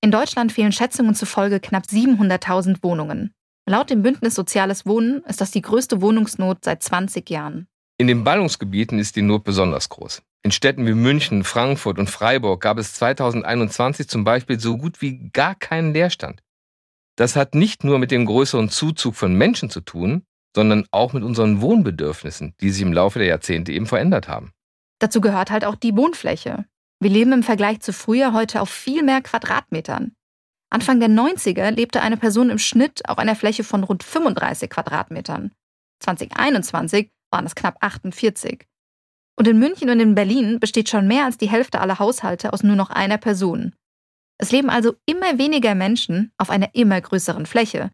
In 0.02 0.12
Deutschland 0.12 0.52
fehlen 0.52 0.72
Schätzungen 0.72 1.14
zufolge 1.14 1.60
knapp 1.60 1.84
700.000 1.84 2.84
Wohnungen. 2.84 3.34
Laut 3.70 3.92
dem 3.92 4.02
Bündnis 4.02 4.34
Soziales 4.34 4.88
Wohnen 4.88 5.24
ist 5.26 5.42
das 5.42 5.52
die 5.52 5.62
größte 5.62 6.02
Wohnungsnot 6.02 6.66
seit 6.66 6.82
20 6.82 7.30
Jahren. 7.30 7.68
In 8.00 8.08
den 8.08 8.24
Ballungsgebieten 8.24 8.98
ist 8.98 9.16
die 9.16 9.22
Not 9.22 9.44
besonders 9.44 9.90
groß. 9.90 10.24
In 10.42 10.50
Städten 10.50 10.88
wie 10.88 10.96
München, 10.96 11.44
Frankfurt 11.44 12.00
und 12.00 12.10
Freiburg 12.10 12.62
gab 12.62 12.80
es 12.80 12.94
2021 12.94 14.10
zum 14.10 14.24
Beispiel 14.24 14.60
so 14.60 14.76
gut 14.76 15.04
wie 15.04 15.30
gar 15.34 15.54
keinen 15.54 15.94
Leerstand. 15.94 16.42
Das 17.16 17.36
hat 17.36 17.54
nicht 17.54 17.84
nur 17.84 18.00
mit 18.00 18.10
dem 18.10 18.26
größeren 18.26 18.70
Zuzug 18.70 19.14
von 19.16 19.36
Menschen 19.36 19.70
zu 19.70 19.82
tun, 19.82 20.24
sondern 20.56 20.88
auch 20.90 21.14
mit 21.14 21.22
unseren 21.22 21.62
Wohnbedürfnissen, 21.62 22.56
die 22.62 22.72
sich 22.72 22.82
im 22.82 22.92
Laufe 22.92 23.20
der 23.20 23.28
Jahrzehnte 23.28 23.72
eben 23.72 23.86
verändert 23.86 24.28
haben. 24.28 24.52
Dazu 24.98 25.22
gehört 25.22 25.52
halt 25.52 25.64
auch 25.64 25.76
die 25.76 25.96
Wohnfläche. 25.96 26.66
Wir 27.00 27.12
leben 27.12 27.34
im 27.34 27.44
Vergleich 27.44 27.82
zu 27.82 27.94
früher 27.94 28.34
heute 28.34 28.62
auf 28.62 28.70
viel 28.72 29.04
mehr 29.04 29.22
Quadratmetern. 29.22 30.16
Anfang 30.70 31.00
der 31.00 31.10
90er 31.10 31.72
lebte 31.72 32.02
eine 32.02 32.18
Person 32.18 32.50
im 32.50 32.60
Schnitt 32.60 33.08
auf 33.10 33.18
einer 33.18 33.36
Fläche 33.36 33.64
von 33.64 33.84
rund 33.84 34.04
35 34.04 34.70
Quadratmetern. 34.70 35.52
2021 36.02 37.12
waren 37.32 37.46
es 37.46 37.56
knapp 37.56 37.78
48. 37.82 38.68
Und 39.36 39.48
in 39.48 39.58
München 39.58 39.90
und 39.90 40.00
in 40.00 40.16
Berlin 40.16 40.60
besteht 40.60 40.90
schon 40.90 41.08
mehr 41.08 41.26
als 41.26 41.38
die 41.38 41.50
Hälfte 41.50 41.80
aller 41.80 41.98
Haushalte 41.98 42.54
aus 42.54 42.62
nur 42.62 42.76
noch 42.76 42.90
einer 42.90 43.18
Person. 43.18 43.74
Es 44.38 44.52
leben 44.52 44.70
also 44.70 44.96
immer 45.06 45.38
weniger 45.38 45.76
Menschen 45.76 46.32
auf 46.38 46.50
einer 46.50 46.74
immer 46.74 47.00
größeren 47.02 47.46
Fläche, 47.46 47.92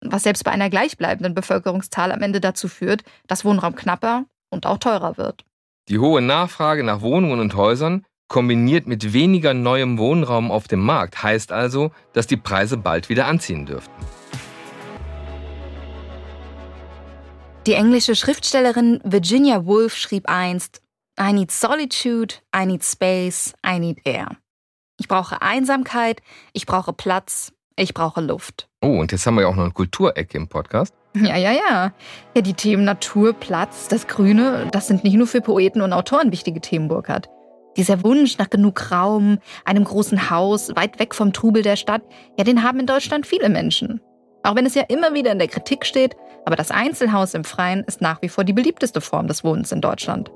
was 0.00 0.22
selbst 0.22 0.44
bei 0.44 0.50
einer 0.50 0.70
gleichbleibenden 0.70 1.34
Bevölkerungszahl 1.34 2.12
am 2.12 2.22
Ende 2.22 2.40
dazu 2.40 2.68
führt, 2.68 3.02
dass 3.26 3.44
Wohnraum 3.44 3.74
knapper 3.74 4.26
und 4.50 4.66
auch 4.66 4.78
teurer 4.78 5.16
wird. 5.16 5.44
Die 5.88 5.98
hohe 5.98 6.22
Nachfrage 6.22 6.84
nach 6.84 7.00
Wohnungen 7.00 7.40
und 7.40 7.56
Häusern 7.56 8.06
kombiniert 8.32 8.88
mit 8.88 9.12
weniger 9.12 9.52
neuem 9.54 9.98
Wohnraum 9.98 10.50
auf 10.50 10.66
dem 10.66 10.80
Markt 10.80 11.22
heißt 11.22 11.52
also, 11.52 11.92
dass 12.14 12.26
die 12.26 12.38
Preise 12.38 12.78
bald 12.78 13.10
wieder 13.10 13.26
anziehen 13.26 13.66
dürften. 13.66 13.92
Die 17.66 17.74
englische 17.74 18.16
Schriftstellerin 18.16 19.00
Virginia 19.04 19.66
Woolf 19.66 19.94
schrieb 19.94 20.28
einst, 20.28 20.80
I 21.20 21.32
need 21.32 21.52
solitude, 21.52 22.36
I 22.56 22.64
need 22.64 22.82
space, 22.82 23.52
I 23.64 23.78
need 23.78 23.98
air. 24.04 24.28
Ich 24.98 25.08
brauche 25.08 25.42
Einsamkeit, 25.42 26.22
ich 26.54 26.64
brauche 26.64 26.92
Platz, 26.92 27.52
ich 27.76 27.92
brauche 27.92 28.22
Luft. 28.22 28.68
Oh, 28.80 28.98
und 28.98 29.12
jetzt 29.12 29.26
haben 29.26 29.34
wir 29.34 29.42
ja 29.42 29.48
auch 29.48 29.56
noch 29.56 29.64
eine 29.64 29.72
Kulturecke 29.72 30.38
im 30.38 30.48
Podcast. 30.48 30.94
Ja, 31.14 31.36
ja, 31.36 31.52
ja. 31.52 31.92
Ja, 32.34 32.40
die 32.40 32.54
Themen 32.54 32.84
Natur, 32.84 33.34
Platz, 33.34 33.88
das 33.88 34.06
Grüne, 34.06 34.68
das 34.72 34.88
sind 34.88 35.04
nicht 35.04 35.16
nur 35.16 35.26
für 35.26 35.42
Poeten 35.42 35.82
und 35.82 35.92
Autoren 35.92 36.32
wichtige 36.32 36.62
Themen, 36.62 36.88
Burkhard. 36.88 37.28
Dieser 37.76 38.04
Wunsch 38.04 38.38
nach 38.38 38.50
genug 38.50 38.90
Raum, 38.90 39.38
einem 39.64 39.84
großen 39.84 40.30
Haus, 40.30 40.74
weit 40.76 40.98
weg 40.98 41.14
vom 41.14 41.32
Trubel 41.32 41.62
der 41.62 41.76
Stadt, 41.76 42.02
ja, 42.36 42.44
den 42.44 42.62
haben 42.62 42.80
in 42.80 42.86
Deutschland 42.86 43.26
viele 43.26 43.48
Menschen. 43.48 44.00
Auch 44.42 44.56
wenn 44.56 44.66
es 44.66 44.74
ja 44.74 44.82
immer 44.82 45.14
wieder 45.14 45.32
in 45.32 45.38
der 45.38 45.48
Kritik 45.48 45.86
steht, 45.86 46.16
aber 46.44 46.56
das 46.56 46.70
Einzelhaus 46.70 47.34
im 47.34 47.44
Freien 47.44 47.84
ist 47.84 48.00
nach 48.00 48.20
wie 48.22 48.28
vor 48.28 48.44
die 48.44 48.52
beliebteste 48.52 49.00
Form 49.00 49.28
des 49.28 49.44
Wohnens 49.44 49.72
in 49.72 49.80
Deutschland. 49.80 50.30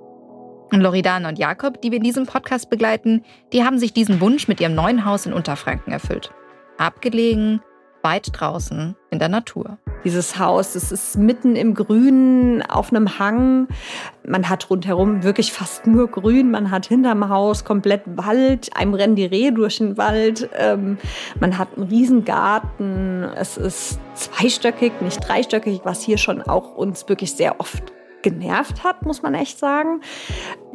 Und 0.72 0.80
Loredana 0.80 1.28
und 1.28 1.38
Jakob, 1.38 1.80
die 1.82 1.90
wir 1.90 1.98
in 1.98 2.04
diesem 2.04 2.26
Podcast 2.26 2.70
begleiten, 2.70 3.22
die 3.52 3.64
haben 3.64 3.78
sich 3.78 3.92
diesen 3.92 4.20
Wunsch 4.20 4.48
mit 4.48 4.60
ihrem 4.60 4.74
neuen 4.74 5.04
Haus 5.04 5.26
in 5.26 5.32
Unterfranken 5.32 5.92
erfüllt. 5.92 6.32
Abgelegen, 6.78 7.60
weit 8.02 8.28
draußen 8.32 8.96
in 9.10 9.18
der 9.18 9.28
Natur. 9.28 9.78
Dieses 10.06 10.38
Haus, 10.38 10.76
es 10.76 10.92
ist 10.92 11.18
mitten 11.18 11.56
im 11.56 11.74
Grünen 11.74 12.62
auf 12.62 12.92
einem 12.92 13.18
Hang. 13.18 13.66
Man 14.24 14.48
hat 14.48 14.70
rundherum 14.70 15.24
wirklich 15.24 15.52
fast 15.52 15.88
nur 15.88 16.06
Grün. 16.08 16.52
Man 16.52 16.70
hat 16.70 16.86
hinterm 16.86 17.28
Haus 17.28 17.64
komplett 17.64 18.02
Wald. 18.06 18.70
Einem 18.76 18.94
rennen 18.94 19.16
die 19.16 19.24
Rehe 19.24 19.52
durch 19.52 19.78
den 19.78 19.96
Wald. 19.96 20.48
Ähm, 20.56 20.98
man 21.40 21.58
hat 21.58 21.76
einen 21.76 21.88
riesen 21.88 22.24
Garten. 22.24 23.24
Es 23.34 23.56
ist 23.56 23.98
zweistöckig, 24.14 24.92
nicht 25.00 25.28
dreistöckig, 25.28 25.80
was 25.82 26.02
hier 26.02 26.18
schon 26.18 26.40
auch 26.40 26.76
uns 26.76 27.08
wirklich 27.08 27.32
sehr 27.32 27.58
oft 27.58 27.95
genervt 28.22 28.84
hat, 28.84 29.04
muss 29.04 29.22
man 29.22 29.34
echt 29.34 29.58
sagen. 29.58 30.00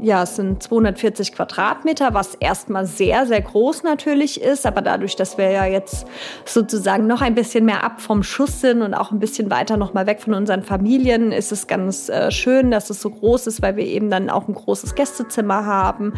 Ja, 0.02 0.24
es 0.24 0.36
sind 0.36 0.64
240 0.64 1.34
Quadratmeter, 1.34 2.14
was 2.14 2.36
erstmal 2.36 2.86
sehr, 2.86 3.26
sehr 3.26 3.42
groß 3.42 3.84
natürlich 3.84 4.42
ist. 4.42 4.66
Aber 4.66 4.82
dadurch, 4.82 5.16
dass 5.16 5.38
wir 5.38 5.52
ja 5.52 5.66
jetzt 5.66 6.08
sozusagen 6.46 7.08
noch 7.08 7.22
ein 7.22 7.36
bisschen 7.36 7.66
mehr 7.66 7.84
ab 7.84 8.02
vom 8.02 8.24
Schuss 8.24 8.62
sind 8.62 8.82
und 8.82 8.94
auch 8.94 9.12
ein 9.12 9.20
bisschen 9.20 9.52
weiter 9.52 9.78
noch 9.78 9.94
mal 9.94 10.08
weg 10.08 10.22
von 10.22 10.34
unseren 10.34 10.64
Familien, 10.64 11.32
ist 11.32 11.52
es 11.52 11.68
ganz 11.68 12.10
äh, 12.10 12.32
schön, 12.32 12.72
dass 12.72 12.90
es 12.90 13.02
so 13.02 13.10
groß 13.10 13.48
ist, 13.48 13.62
weil 13.62 13.76
wir 13.76 13.86
eben 13.86 14.10
dann 14.10 14.30
auch 14.30 14.48
ein 14.48 14.54
großes 14.56 14.96
Gästezimmer 14.96 15.66
haben. 15.66 16.14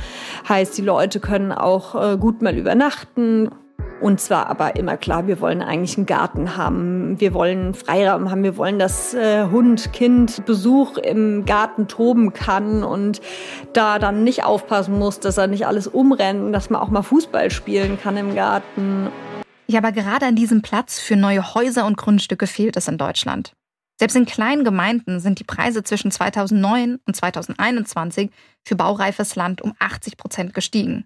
Heißt, 0.47 0.77
die 0.77 0.81
Leute 0.83 1.19
können 1.19 1.51
auch 1.51 1.95
äh, 1.95 2.17
gut 2.17 2.41
mal 2.41 2.57
übernachten. 2.57 3.49
Und 4.03 4.19
zwar 4.19 4.47
aber 4.47 4.75
immer 4.75 4.97
klar, 4.97 5.27
wir 5.27 5.39
wollen 5.39 5.61
eigentlich 5.61 5.95
einen 5.95 6.05
Garten 6.05 6.57
haben, 6.57 7.21
wir 7.21 7.33
wollen 7.33 7.73
Freiraum 7.73 8.29
haben, 8.29 8.43
wir 8.43 8.57
wollen, 8.57 8.77
dass 8.77 9.13
äh, 9.13 9.45
Hund, 9.45 9.93
Kind 9.93 10.45
Besuch 10.45 10.97
im 10.97 11.45
Garten 11.45 11.87
toben 11.87 12.33
kann 12.33 12.83
und 12.83 13.21
da 13.71 13.99
dann 13.99 14.25
nicht 14.25 14.43
aufpassen 14.43 14.99
muss, 14.99 15.21
dass 15.21 15.37
er 15.37 15.47
nicht 15.47 15.67
alles 15.67 15.87
umrennt, 15.87 16.53
dass 16.53 16.69
man 16.69 16.81
auch 16.81 16.89
mal 16.89 17.01
Fußball 17.01 17.49
spielen 17.49 17.97
kann 17.97 18.17
im 18.17 18.35
Garten. 18.35 19.07
Ja, 19.67 19.79
aber 19.79 19.93
gerade 19.93 20.25
an 20.25 20.35
diesem 20.35 20.61
Platz 20.61 20.99
für 20.99 21.15
neue 21.15 21.53
Häuser 21.53 21.85
und 21.85 21.95
Grundstücke 21.95 22.45
fehlt 22.45 22.75
es 22.75 22.89
in 22.89 22.97
Deutschland. 22.97 23.53
Selbst 23.97 24.17
in 24.17 24.25
kleinen 24.25 24.65
Gemeinden 24.65 25.21
sind 25.21 25.39
die 25.39 25.45
Preise 25.45 25.81
zwischen 25.81 26.11
2009 26.11 26.99
und 27.07 27.15
2021 27.15 28.31
für 28.65 28.75
baureifes 28.75 29.37
Land 29.37 29.61
um 29.61 29.73
80 29.79 30.17
Prozent 30.17 30.53
gestiegen. 30.53 31.05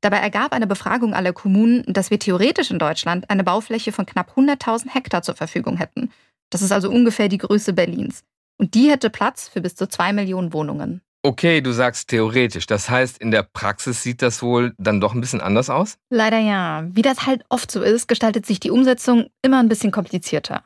Dabei 0.00 0.18
ergab 0.18 0.52
eine 0.52 0.66
Befragung 0.66 1.14
aller 1.14 1.32
Kommunen, 1.32 1.82
dass 1.86 2.10
wir 2.10 2.18
theoretisch 2.18 2.70
in 2.70 2.78
Deutschland 2.78 3.30
eine 3.30 3.44
Baufläche 3.44 3.92
von 3.92 4.06
knapp 4.06 4.36
100.000 4.36 4.94
Hektar 4.94 5.22
zur 5.22 5.34
Verfügung 5.34 5.76
hätten. 5.76 6.10
Das 6.50 6.62
ist 6.62 6.72
also 6.72 6.90
ungefähr 6.90 7.28
die 7.28 7.38
Größe 7.38 7.72
Berlins. 7.72 8.22
Und 8.58 8.74
die 8.74 8.90
hätte 8.90 9.10
Platz 9.10 9.48
für 9.48 9.60
bis 9.60 9.74
zu 9.74 9.88
zwei 9.88 10.12
Millionen 10.12 10.52
Wohnungen. 10.52 11.02
Okay, 11.22 11.60
du 11.60 11.72
sagst 11.72 12.08
theoretisch. 12.08 12.66
Das 12.66 12.88
heißt, 12.88 13.18
in 13.18 13.32
der 13.32 13.42
Praxis 13.42 14.02
sieht 14.02 14.22
das 14.22 14.42
wohl 14.42 14.74
dann 14.78 15.00
doch 15.00 15.12
ein 15.12 15.20
bisschen 15.20 15.40
anders 15.40 15.70
aus? 15.70 15.98
Leider 16.08 16.38
ja. 16.38 16.84
Wie 16.88 17.02
das 17.02 17.26
halt 17.26 17.44
oft 17.48 17.70
so 17.70 17.82
ist, 17.82 18.06
gestaltet 18.06 18.46
sich 18.46 18.60
die 18.60 18.70
Umsetzung 18.70 19.26
immer 19.42 19.58
ein 19.58 19.68
bisschen 19.68 19.90
komplizierter. 19.90 20.62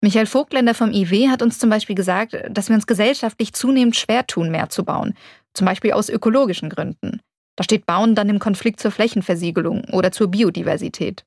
Michael 0.00 0.26
Vogtländer 0.26 0.74
vom 0.74 0.92
IW 0.92 1.28
hat 1.28 1.42
uns 1.42 1.58
zum 1.58 1.70
Beispiel 1.70 1.96
gesagt, 1.96 2.36
dass 2.48 2.68
wir 2.68 2.76
uns 2.76 2.86
gesellschaftlich 2.86 3.52
zunehmend 3.52 3.96
schwer 3.96 4.26
tun, 4.26 4.50
mehr 4.50 4.68
zu 4.68 4.84
bauen. 4.84 5.14
Zum 5.54 5.64
Beispiel 5.64 5.92
aus 5.92 6.08
ökologischen 6.08 6.70
Gründen. 6.70 7.20
Da 7.56 7.64
steht 7.64 7.86
Bauen 7.86 8.14
dann 8.14 8.28
im 8.28 8.38
Konflikt 8.38 8.80
zur 8.80 8.90
Flächenversiegelung 8.90 9.84
oder 9.92 10.12
zur 10.12 10.28
Biodiversität. 10.28 11.24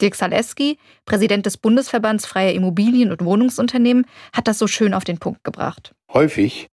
Dirk 0.00 0.14
Saleski, 0.14 0.78
Präsident 1.06 1.46
des 1.46 1.56
Bundesverbands 1.56 2.26
freier 2.26 2.52
Immobilien- 2.52 3.10
und 3.10 3.24
Wohnungsunternehmen, 3.24 4.06
hat 4.32 4.46
das 4.46 4.58
so 4.58 4.66
schön 4.66 4.94
auf 4.94 5.04
den 5.04 5.18
Punkt 5.18 5.42
gebracht. 5.42 5.94
Häufig 6.12 6.68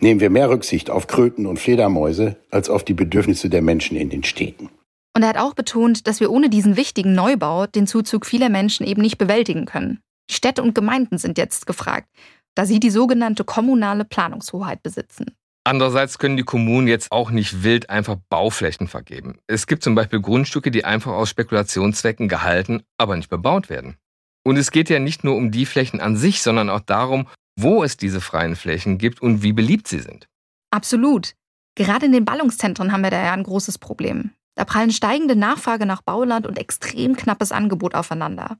nehmen 0.00 0.20
wir 0.20 0.30
mehr 0.30 0.48
Rücksicht 0.48 0.90
auf 0.90 1.06
Kröten 1.06 1.46
und 1.46 1.58
Fledermäuse 1.58 2.36
als 2.50 2.70
auf 2.70 2.84
die 2.84 2.94
Bedürfnisse 2.94 3.50
der 3.50 3.62
Menschen 3.62 3.96
in 3.96 4.10
den 4.10 4.24
Städten. 4.24 4.70
Und 5.14 5.22
er 5.22 5.30
hat 5.30 5.38
auch 5.38 5.54
betont, 5.54 6.06
dass 6.06 6.20
wir 6.20 6.30
ohne 6.30 6.48
diesen 6.48 6.76
wichtigen 6.76 7.14
Neubau 7.14 7.66
den 7.66 7.86
Zuzug 7.86 8.26
vieler 8.26 8.48
Menschen 8.48 8.86
eben 8.86 9.02
nicht 9.02 9.18
bewältigen 9.18 9.66
können. 9.66 10.00
Städte 10.30 10.62
und 10.62 10.74
Gemeinden 10.74 11.18
sind 11.18 11.36
jetzt 11.36 11.66
gefragt, 11.66 12.08
da 12.54 12.64
sie 12.64 12.80
die 12.80 12.90
sogenannte 12.90 13.44
kommunale 13.44 14.04
Planungshoheit 14.04 14.82
besitzen. 14.82 15.36
Andererseits 15.64 16.18
können 16.18 16.36
die 16.36 16.42
Kommunen 16.42 16.88
jetzt 16.88 17.12
auch 17.12 17.30
nicht 17.30 17.62
wild 17.62 17.90
einfach 17.90 18.16
Bauflächen 18.30 18.88
vergeben. 18.88 19.38
Es 19.46 19.66
gibt 19.66 19.82
zum 19.82 19.94
Beispiel 19.94 20.20
Grundstücke, 20.20 20.70
die 20.70 20.84
einfach 20.84 21.12
aus 21.12 21.28
Spekulationszwecken 21.28 22.28
gehalten, 22.28 22.82
aber 22.96 23.16
nicht 23.16 23.28
bebaut 23.28 23.68
werden. 23.68 23.96
Und 24.42 24.56
es 24.56 24.70
geht 24.70 24.88
ja 24.88 24.98
nicht 24.98 25.22
nur 25.22 25.36
um 25.36 25.50
die 25.50 25.66
Flächen 25.66 26.00
an 26.00 26.16
sich, 26.16 26.42
sondern 26.42 26.70
auch 26.70 26.80
darum, 26.80 27.28
wo 27.58 27.84
es 27.84 27.98
diese 27.98 28.22
freien 28.22 28.56
Flächen 28.56 28.96
gibt 28.96 29.20
und 29.20 29.42
wie 29.42 29.52
beliebt 29.52 29.86
sie 29.86 29.98
sind. 29.98 30.28
Absolut. 30.70 31.34
Gerade 31.74 32.06
in 32.06 32.12
den 32.12 32.24
Ballungszentren 32.24 32.90
haben 32.90 33.02
wir 33.02 33.10
da 33.10 33.22
ja 33.22 33.32
ein 33.32 33.42
großes 33.42 33.78
Problem. 33.78 34.30
Da 34.56 34.64
prallen 34.64 34.90
steigende 34.90 35.36
Nachfrage 35.36 35.84
nach 35.84 36.02
Bauland 36.02 36.46
und 36.46 36.58
extrem 36.58 37.16
knappes 37.16 37.52
Angebot 37.52 37.94
aufeinander. 37.94 38.56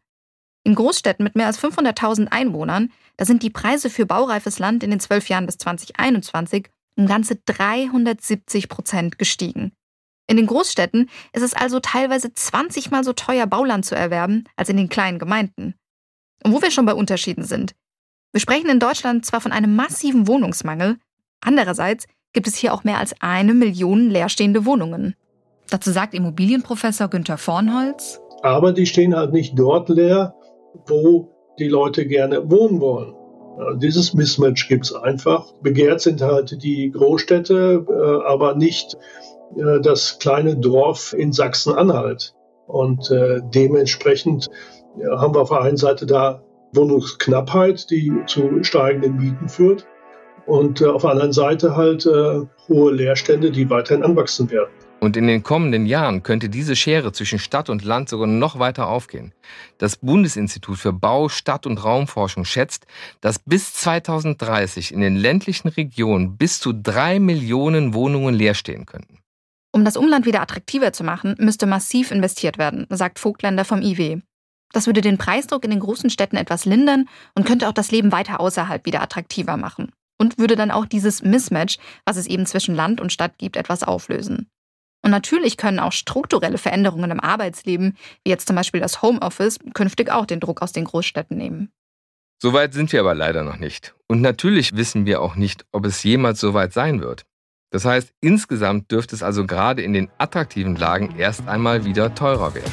In 0.65 0.75
Großstädten 0.75 1.25
mit 1.25 1.35
mehr 1.35 1.47
als 1.47 1.63
500.000 1.63 2.29
Einwohnern, 2.29 2.93
da 3.17 3.25
sind 3.25 3.43
die 3.43 3.51
Preise 3.51 3.89
für 3.89 4.05
baureifes 4.05 4.59
Land 4.59 4.83
in 4.83 4.91
den 4.91 5.01
zwölf 5.01 5.29
Jahren 5.29 5.47
bis 5.47 5.57
2021 5.57 6.69
um 7.01 7.07
ganze 7.07 7.37
370 7.37 8.69
Prozent 8.69 9.19
gestiegen. 9.19 9.73
In 10.29 10.37
den 10.37 10.47
Großstädten 10.47 11.09
ist 11.33 11.43
es 11.43 11.55
also 11.55 11.81
teilweise 11.81 12.33
20 12.33 12.91
mal 12.91 13.03
so 13.03 13.15
teuer, 13.15 13.47
Bauland 13.47 13.87
zu 13.87 13.97
erwerben, 13.97 14.45
als 14.55 14.69
in 14.69 14.77
den 14.77 14.91
kleinen 14.91 15.19
Gemeinden. 15.19 15.75
Und 16.45 16.53
wo 16.53 16.63
wir 16.63 16.71
schon 16.71 16.85
bei 16.85 16.95
Unterschieden 16.95 17.45
sind. 17.45 17.75
Wir 18.33 18.41
sprechen 18.41 18.69
in 18.69 18.79
Deutschland 18.79 19.25
zwar 19.25 19.41
von 19.41 19.51
einem 19.51 19.75
massiven 19.75 20.29
Wohnungsmangel, 20.29 20.99
andererseits 21.41 22.07
gibt 22.33 22.47
es 22.47 22.55
hier 22.55 22.73
auch 22.75 22.85
mehr 22.85 22.99
als 22.99 23.15
eine 23.21 23.55
Million 23.55 24.11
leerstehende 24.11 24.67
Wohnungen. 24.67 25.17
Dazu 25.71 25.91
sagt 25.91 26.15
Immobilienprofessor 26.15 27.09
Günther 27.09 27.39
Vornholz. 27.39 28.21
Aber 28.43 28.73
die 28.73 28.87
stehen 28.87 29.17
halt 29.17 29.33
nicht 29.33 29.59
dort 29.59 29.89
leer, 29.89 30.35
wo 30.87 31.35
die 31.59 31.69
Leute 31.69 32.07
gerne 32.07 32.49
wohnen 32.51 32.81
wollen. 32.81 33.15
Dieses 33.77 34.15
Mismatch 34.15 34.69
gibt 34.69 34.87
es 34.87 34.95
einfach. 34.95 35.53
Begehrt 35.63 36.01
sind 36.01 36.23
halt 36.23 36.63
die 36.63 36.91
Großstädte, 36.91 37.85
äh, 37.89 38.27
aber 38.27 38.55
nicht 38.55 38.97
äh, 39.57 39.81
das 39.81 40.19
kleine 40.19 40.57
Dorf 40.57 41.13
in 41.13 41.33
Sachsen-Anhalt. 41.33 42.35
Und 42.67 43.11
äh, 43.11 43.41
dementsprechend 43.55 44.49
haben 45.17 45.35
wir 45.35 45.43
auf 45.43 45.51
der 45.51 45.61
einen 45.63 45.77
Seite 45.77 46.07
da 46.07 46.43
Wohnungsknappheit, 46.73 47.91
die 47.91 48.13
zu 48.27 48.63
steigenden 48.63 49.17
Mieten 49.17 49.49
führt. 49.49 49.87
Und 50.47 50.83
auf 50.83 51.03
der 51.03 51.13
anderen 51.13 51.33
Seite 51.33 51.77
halt 51.77 52.07
hohe 52.07 52.93
Leerstände, 52.93 53.53
die 53.53 53.71
weiterhin 53.71 54.03
anwachsen 54.03 54.51
werden. 54.51 54.71
Und 55.01 55.17
in 55.17 55.27
den 55.27 55.43
kommenden 55.43 55.87
Jahren 55.87 56.23
könnte 56.23 56.51
diese 56.51 56.77
Schere 56.77 57.13
zwischen 57.13 57.39
Stadt 57.39 57.71
und 57.71 57.83
Land 57.83 58.11
sogar 58.11 58.27
noch 58.27 58.59
weiter 58.59 58.89
aufgehen. 58.89 59.33
Das 59.79 59.97
Bundesinstitut 59.97 60.77
für 60.77 60.93
Bau, 60.93 61.31
Stadt- 61.31 61.67
und 61.67 61.83
Raumforschung 61.83 62.45
schätzt, 62.45 62.87
dass 63.23 63.39
bis 63.39 63.73
2030 63.73 64.93
in 64.93 65.01
den 65.01 65.17
ländlichen 65.17 65.69
Regionen 65.69 66.37
bis 66.37 66.61
zu 66.61 66.75
drei 66.75 67.19
Millionen 67.19 67.95
Wohnungen 67.95 68.35
leer 68.35 68.55
stehen 68.55 68.85
könnten. 68.85 69.19
Um 69.73 69.87
das 69.87 69.97
Umland 69.97 70.27
wieder 70.27 70.43
attraktiver 70.43 70.93
zu 70.93 71.03
machen, 71.03 71.35
müsste 71.39 71.67
massiv 71.67 72.11
investiert 72.11 72.59
werden, 72.59 72.87
sagt 72.91 73.19
Vogtländer 73.19 73.65
vom 73.65 73.81
IW. 73.81 74.21
Das 74.73 74.87
würde 74.87 75.01
den 75.01 75.17
Preisdruck 75.17 75.65
in 75.65 75.71
den 75.71 75.81
großen 75.81 76.11
Städten 76.11 76.37
etwas 76.37 76.67
lindern 76.67 77.09
und 77.35 77.47
könnte 77.47 77.69
auch 77.69 77.73
das 77.73 77.91
Leben 77.91 78.13
weiter 78.13 78.39
außerhalb 78.39 78.85
wieder 78.85 79.01
attraktiver 79.01 79.57
machen. 79.57 79.93
Und 80.19 80.39
würde 80.39 80.57
dann 80.57 80.71
auch 80.71 80.85
dieses 80.85 81.23
Mismatch, 81.23 81.79
was 82.05 82.19
es 82.19 82.27
eben 82.27 82.45
zwischen 82.45 82.75
Land 82.75 83.01
und 83.01 83.13
Stadt 83.13 83.39
gibt, 83.39 83.57
etwas 83.57 83.83
auflösen. 83.83 84.51
Und 85.11 85.15
natürlich 85.15 85.57
können 85.57 85.81
auch 85.81 85.91
strukturelle 85.91 86.57
Veränderungen 86.57 87.11
im 87.11 87.19
Arbeitsleben, 87.19 87.97
wie 88.23 88.31
jetzt 88.31 88.47
zum 88.47 88.55
Beispiel 88.55 88.81
das 88.81 89.03
Homeoffice, 89.03 89.59
künftig 89.75 90.09
auch 90.09 90.25
den 90.25 90.39
Druck 90.39 90.63
aus 90.63 90.71
den 90.71 90.85
Großstädten 90.85 91.37
nehmen. 91.37 91.73
Soweit 92.41 92.75
sind 92.75 92.93
wir 92.93 93.01
aber 93.01 93.17
leider 93.17 93.43
noch 93.43 93.57
nicht. 93.57 93.93
Und 94.07 94.21
natürlich 94.21 94.77
wissen 94.77 95.07
wir 95.07 95.21
auch 95.21 95.35
nicht, 95.35 95.67
ob 95.73 95.85
es 95.85 96.05
jemals 96.05 96.39
soweit 96.39 96.73
sein 96.73 97.01
wird. 97.01 97.25
Das 97.71 97.85
heißt, 97.85 98.13
insgesamt 98.21 98.93
dürfte 98.93 99.17
es 99.17 99.25
also 99.25 99.47
gerade 99.47 99.83
in 99.83 99.95
den 99.95 100.11
attraktiven 100.19 100.77
Lagen 100.77 101.17
erst 101.19 101.49
einmal 101.49 101.85
wieder 101.85 102.15
teurer 102.15 102.55
werden. 102.55 102.73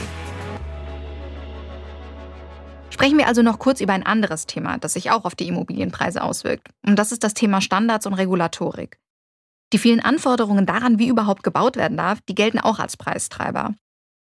Sprechen 2.92 3.18
wir 3.18 3.26
also 3.26 3.42
noch 3.42 3.58
kurz 3.58 3.82
über 3.82 3.94
ein 3.94 4.06
anderes 4.06 4.46
Thema, 4.46 4.78
das 4.78 4.94
sich 4.94 5.10
auch 5.10 5.26
auf 5.26 5.34
die 5.34 5.48
Immobilienpreise 5.48 6.22
auswirkt. 6.22 6.68
Und 6.86 7.00
das 7.00 7.12
ist 7.12 7.24
das 7.24 7.34
Thema 7.34 7.62
Standards 7.62 8.06
und 8.06 8.14
Regulatorik. 8.14 9.00
Die 9.74 9.78
vielen 9.78 10.00
Anforderungen 10.00 10.66
daran, 10.66 10.98
wie 10.98 11.08
überhaupt 11.08 11.44
gebaut 11.44 11.76
werden 11.76 11.98
darf, 11.98 12.20
die 12.22 12.36
gelten 12.36 12.60
auch 12.60 12.80
als 12.80 12.96
Preistreiber. 12.96 13.74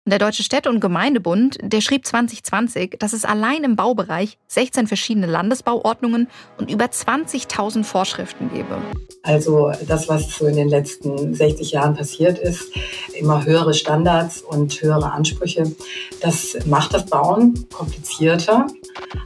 Der 0.08 0.20
Deutsche 0.20 0.44
Städte- 0.44 0.70
und 0.70 0.78
Gemeindebund, 0.78 1.58
der 1.60 1.80
schrieb 1.80 2.06
2020, 2.06 2.96
dass 3.00 3.12
es 3.12 3.24
allein 3.24 3.64
im 3.64 3.74
Baubereich 3.74 4.38
16 4.46 4.86
verschiedene 4.86 5.26
Landesbauordnungen 5.26 6.28
und 6.58 6.70
über 6.70 6.84
20.000 6.84 7.82
Vorschriften 7.82 8.48
gebe. 8.54 8.78
Also 9.24 9.72
das, 9.88 10.08
was 10.08 10.30
so 10.30 10.46
in 10.46 10.54
den 10.54 10.68
letzten 10.68 11.34
60 11.34 11.72
Jahren 11.72 11.96
passiert 11.96 12.38
ist, 12.38 12.70
immer 13.18 13.44
höhere 13.44 13.74
Standards 13.74 14.42
und 14.42 14.80
höhere 14.80 15.10
Ansprüche, 15.10 15.72
das 16.20 16.56
macht 16.66 16.94
das 16.94 17.06
Bauen 17.06 17.66
komplizierter 17.72 18.68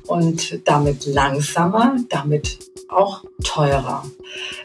und 0.07 0.67
damit 0.67 1.05
langsamer, 1.05 1.97
damit 2.09 2.70
auch 2.93 3.25
teurer. 3.45 4.05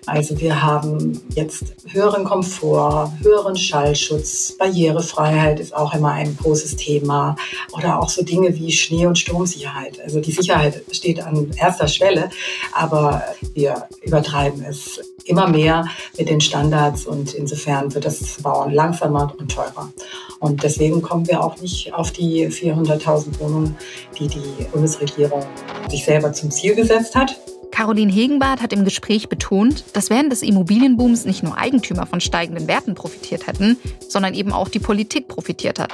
Also 0.06 0.40
wir 0.40 0.62
haben 0.62 1.22
jetzt 1.30 1.76
höheren 1.88 2.24
Komfort, 2.24 3.12
höheren 3.22 3.56
Schallschutz, 3.56 4.56
Barrierefreiheit 4.58 5.60
ist 5.60 5.76
auch 5.76 5.94
immer 5.94 6.12
ein 6.12 6.38
großes 6.38 6.76
Thema 6.76 7.36
oder 7.72 8.00
auch 8.00 8.10
so 8.10 8.24
Dinge 8.24 8.56
wie 8.56 8.72
Schnee- 8.72 9.06
und 9.06 9.18
Sturmsicherheit. 9.18 10.00
Also 10.02 10.20
die 10.20 10.32
Sicherheit 10.32 10.84
steht 10.92 11.22
an 11.22 11.52
erster 11.58 11.88
Schwelle, 11.88 12.30
aber 12.74 13.24
wir 13.54 13.88
übertreiben 14.02 14.64
es 14.64 15.00
immer 15.26 15.48
mehr 15.48 15.86
mit 16.18 16.30
den 16.30 16.40
Standards 16.40 17.06
und 17.08 17.34
insofern 17.34 17.94
wird 17.94 18.06
das 18.06 18.38
Bauen 18.42 18.72
langsamer 18.72 19.34
und 19.38 19.52
teurer. 19.52 19.92
Und 20.40 20.64
deswegen 20.64 21.02
kommen 21.02 21.28
wir 21.28 21.44
auch 21.44 21.60
nicht 21.62 21.94
auf 21.94 22.12
die 22.12 22.48
400.000 22.48 23.40
Wohnungen, 23.40 23.76
die 24.20 24.28
die 24.28 24.66
Bundesregierung 24.72 25.44
sich 25.90 26.06
selber 26.06 26.32
zum 26.32 26.52
Ziel 26.52 26.76
gesetzt 26.76 27.16
hat. 27.16 27.40
Caroline 27.72 28.12
Hegenbart 28.12 28.62
hat 28.62 28.74
im 28.74 28.86
Gespräch 28.86 29.30
betont, 29.30 29.84
dass 29.94 30.10
während 30.10 30.32
des 30.32 30.42
Immobilienbooms 30.42 31.26
nicht 31.26 31.44
nur 31.44 31.58
Eigentümer 31.58 32.06
von 32.06 32.22
steigenden 32.22 32.68
Werten 32.68 32.96
profitiert 32.96 33.48
hätten, 33.48 33.78
sondern 34.08 34.34
eben 34.34 34.52
auch 34.52 34.70
die 34.70 34.80
Politik 34.80 35.28
profitiert 35.28 35.80
hat. 35.80 35.92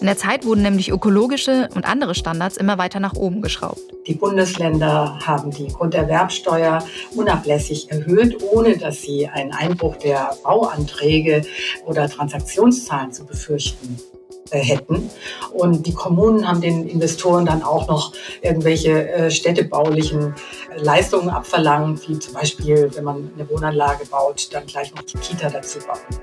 In 0.00 0.06
der 0.06 0.16
Zeit 0.16 0.44
wurden 0.44 0.62
nämlich 0.62 0.90
ökologische 0.90 1.68
und 1.74 1.84
andere 1.84 2.14
Standards 2.14 2.56
immer 2.56 2.78
weiter 2.78 3.00
nach 3.00 3.14
oben 3.14 3.42
geschraubt. 3.42 3.80
Die 4.06 4.14
Bundesländer 4.14 5.18
haben 5.26 5.50
die 5.50 5.68
Grunderwerbsteuer 5.68 6.84
unablässig 7.14 7.90
erhöht, 7.90 8.42
ohne 8.42 8.78
dass 8.78 9.02
sie 9.02 9.28
einen 9.28 9.52
Einbruch 9.52 9.96
der 9.96 10.36
Bauanträge 10.42 11.42
oder 11.84 12.08
Transaktionszahlen 12.08 13.12
zu 13.12 13.26
befürchten 13.26 13.98
hätten. 14.56 15.10
Und 15.52 15.86
die 15.86 15.92
Kommunen 15.92 16.46
haben 16.48 16.60
den 16.60 16.88
Investoren 16.88 17.46
dann 17.46 17.62
auch 17.62 17.88
noch 17.88 18.12
irgendwelche 18.42 19.08
äh, 19.08 19.30
städtebaulichen 19.30 20.34
äh, 20.74 20.82
Leistungen 20.82 21.28
abverlangt, 21.28 22.08
wie 22.08 22.18
zum 22.18 22.34
Beispiel, 22.34 22.90
wenn 22.94 23.04
man 23.04 23.30
eine 23.34 23.48
Wohnanlage 23.50 24.06
baut, 24.06 24.48
dann 24.52 24.66
gleich 24.66 24.94
noch 24.94 25.02
die 25.02 25.18
Kita 25.18 25.50
dazu 25.50 25.78
bauen. 25.80 26.20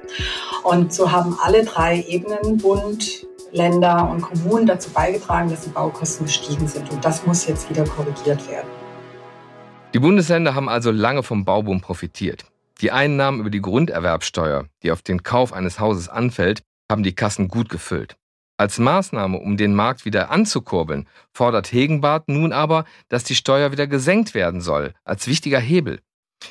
Und 0.63 0.93
so 0.93 1.11
haben 1.11 1.37
alle 1.41 1.63
drei 1.63 2.03
Ebenen, 2.07 2.57
Bund, 2.57 3.27
Länder 3.51 4.09
und 4.09 4.21
Kommunen 4.21 4.65
dazu 4.65 4.89
beigetragen, 4.89 5.49
dass 5.49 5.61
die 5.61 5.69
Baukosten 5.69 6.25
gestiegen 6.25 6.67
sind. 6.67 6.91
Und 6.91 7.03
das 7.05 7.25
muss 7.25 7.47
jetzt 7.47 7.69
wieder 7.69 7.85
korrigiert 7.85 8.49
werden. 8.49 8.67
Die 9.93 9.99
Bundesländer 9.99 10.55
haben 10.55 10.67
also 10.67 10.91
lange 10.91 11.23
vom 11.23 11.45
Bauboom 11.45 11.79
profitiert. 11.79 12.45
Die 12.81 12.91
Einnahmen 12.91 13.39
über 13.39 13.49
die 13.49 13.61
Grunderwerbsteuer, 13.61 14.65
die 14.83 14.91
auf 14.91 15.01
den 15.01 15.23
Kauf 15.23 15.53
eines 15.53 15.79
Hauses 15.79 16.09
anfällt, 16.09 16.63
haben 16.89 17.03
die 17.03 17.15
Kassen 17.15 17.47
gut 17.47 17.69
gefüllt. 17.69 18.17
Als 18.57 18.79
Maßnahme, 18.79 19.37
um 19.37 19.57
den 19.57 19.75
Markt 19.75 20.05
wieder 20.05 20.31
anzukurbeln, 20.31 21.07
fordert 21.33 21.73
Hegenbart 21.73 22.29
nun 22.29 22.53
aber, 22.53 22.85
dass 23.09 23.25
die 23.25 23.35
Steuer 23.35 23.71
wieder 23.71 23.85
gesenkt 23.85 24.33
werden 24.33 24.61
soll, 24.61 24.93
als 25.03 25.27
wichtiger 25.27 25.59
Hebel. 25.59 25.99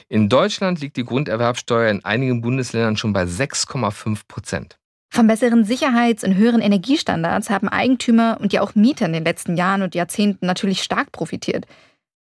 In 0.09 0.29
Deutschland 0.29 0.81
liegt 0.81 0.97
die 0.97 1.05
Grunderwerbsteuer 1.05 1.91
in 1.91 2.05
einigen 2.05 2.43
Bundesländern 2.43 2.97
schon 2.97 3.13
bei 3.13 3.25
6,5 3.25 4.23
Prozent. 4.29 4.79
Von 5.11 5.29
besseren 5.29 5.65
Sicherheits- 5.65 6.25
und 6.25 6.35
höheren 6.35 6.61
Energiestandards 6.61 7.49
haben 7.49 7.69
Eigentümer 7.69 8.39
und 8.41 8.53
ja 8.53 8.63
auch 8.63 8.75
Mieter 8.75 9.07
in 9.07 9.13
den 9.13 9.25
letzten 9.25 9.57
Jahren 9.57 9.83
und 9.83 9.95
Jahrzehnten 9.95 10.45
natürlich 10.45 10.83
stark 10.83 11.13
profitiert. 11.13 11.67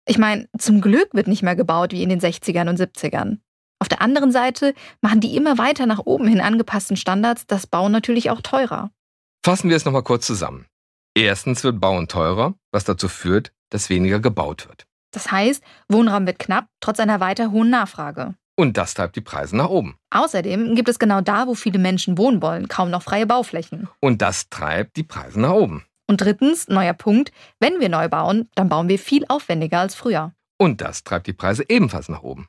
Ich 0.06 0.18
meine, 0.18 0.48
zum 0.58 0.80
Glück 0.80 1.08
wird 1.14 1.26
nicht 1.26 1.42
mehr 1.42 1.56
gebaut 1.56 1.92
wie 1.92 2.02
in 2.02 2.10
den 2.10 2.20
60ern 2.20 2.68
und 2.68 2.78
70ern. 2.78 3.38
Auf 3.82 3.88
der 3.88 4.00
anderen 4.00 4.30
Seite 4.30 4.74
machen 5.00 5.18
die 5.18 5.34
immer 5.34 5.58
weiter 5.58 5.86
nach 5.86 5.98
oben 6.04 6.28
hin 6.28 6.40
angepassten 6.40 6.96
Standards 6.96 7.48
das 7.48 7.66
Bauen 7.66 7.90
natürlich 7.90 8.30
auch 8.30 8.40
teurer. 8.40 8.92
Fassen 9.44 9.70
wir 9.70 9.76
es 9.76 9.84
nochmal 9.84 10.04
kurz 10.04 10.24
zusammen. 10.24 10.66
Erstens 11.16 11.64
wird 11.64 11.80
Bauen 11.80 12.06
teurer, 12.06 12.54
was 12.70 12.84
dazu 12.84 13.08
führt, 13.08 13.52
dass 13.70 13.90
weniger 13.90 14.20
gebaut 14.20 14.68
wird. 14.68 14.86
Das 15.10 15.32
heißt, 15.32 15.64
Wohnraum 15.88 16.28
wird 16.28 16.38
knapp, 16.38 16.68
trotz 16.78 17.00
einer 17.00 17.18
weiter 17.18 17.50
hohen 17.50 17.70
Nachfrage. 17.70 18.36
Und 18.56 18.76
das 18.76 18.94
treibt 18.94 19.16
die 19.16 19.20
Preise 19.20 19.56
nach 19.56 19.68
oben. 19.68 19.96
Außerdem 20.10 20.76
gibt 20.76 20.88
es 20.88 21.00
genau 21.00 21.20
da, 21.20 21.48
wo 21.48 21.56
viele 21.56 21.80
Menschen 21.80 22.16
wohnen 22.16 22.40
wollen, 22.40 22.68
kaum 22.68 22.88
noch 22.88 23.02
freie 23.02 23.26
Bauflächen. 23.26 23.88
Und 23.98 24.22
das 24.22 24.48
treibt 24.48 24.96
die 24.96 25.02
Preise 25.02 25.40
nach 25.40 25.54
oben. 25.54 25.84
Und 26.08 26.20
drittens, 26.20 26.68
neuer 26.68 26.94
Punkt, 26.94 27.32
wenn 27.58 27.80
wir 27.80 27.88
neu 27.88 28.08
bauen, 28.08 28.48
dann 28.54 28.68
bauen 28.68 28.88
wir 28.88 29.00
viel 29.00 29.24
aufwendiger 29.26 29.80
als 29.80 29.96
früher. 29.96 30.32
Und 30.56 30.80
das 30.80 31.02
treibt 31.02 31.26
die 31.26 31.32
Preise 31.32 31.64
ebenfalls 31.68 32.08
nach 32.08 32.22
oben. 32.22 32.46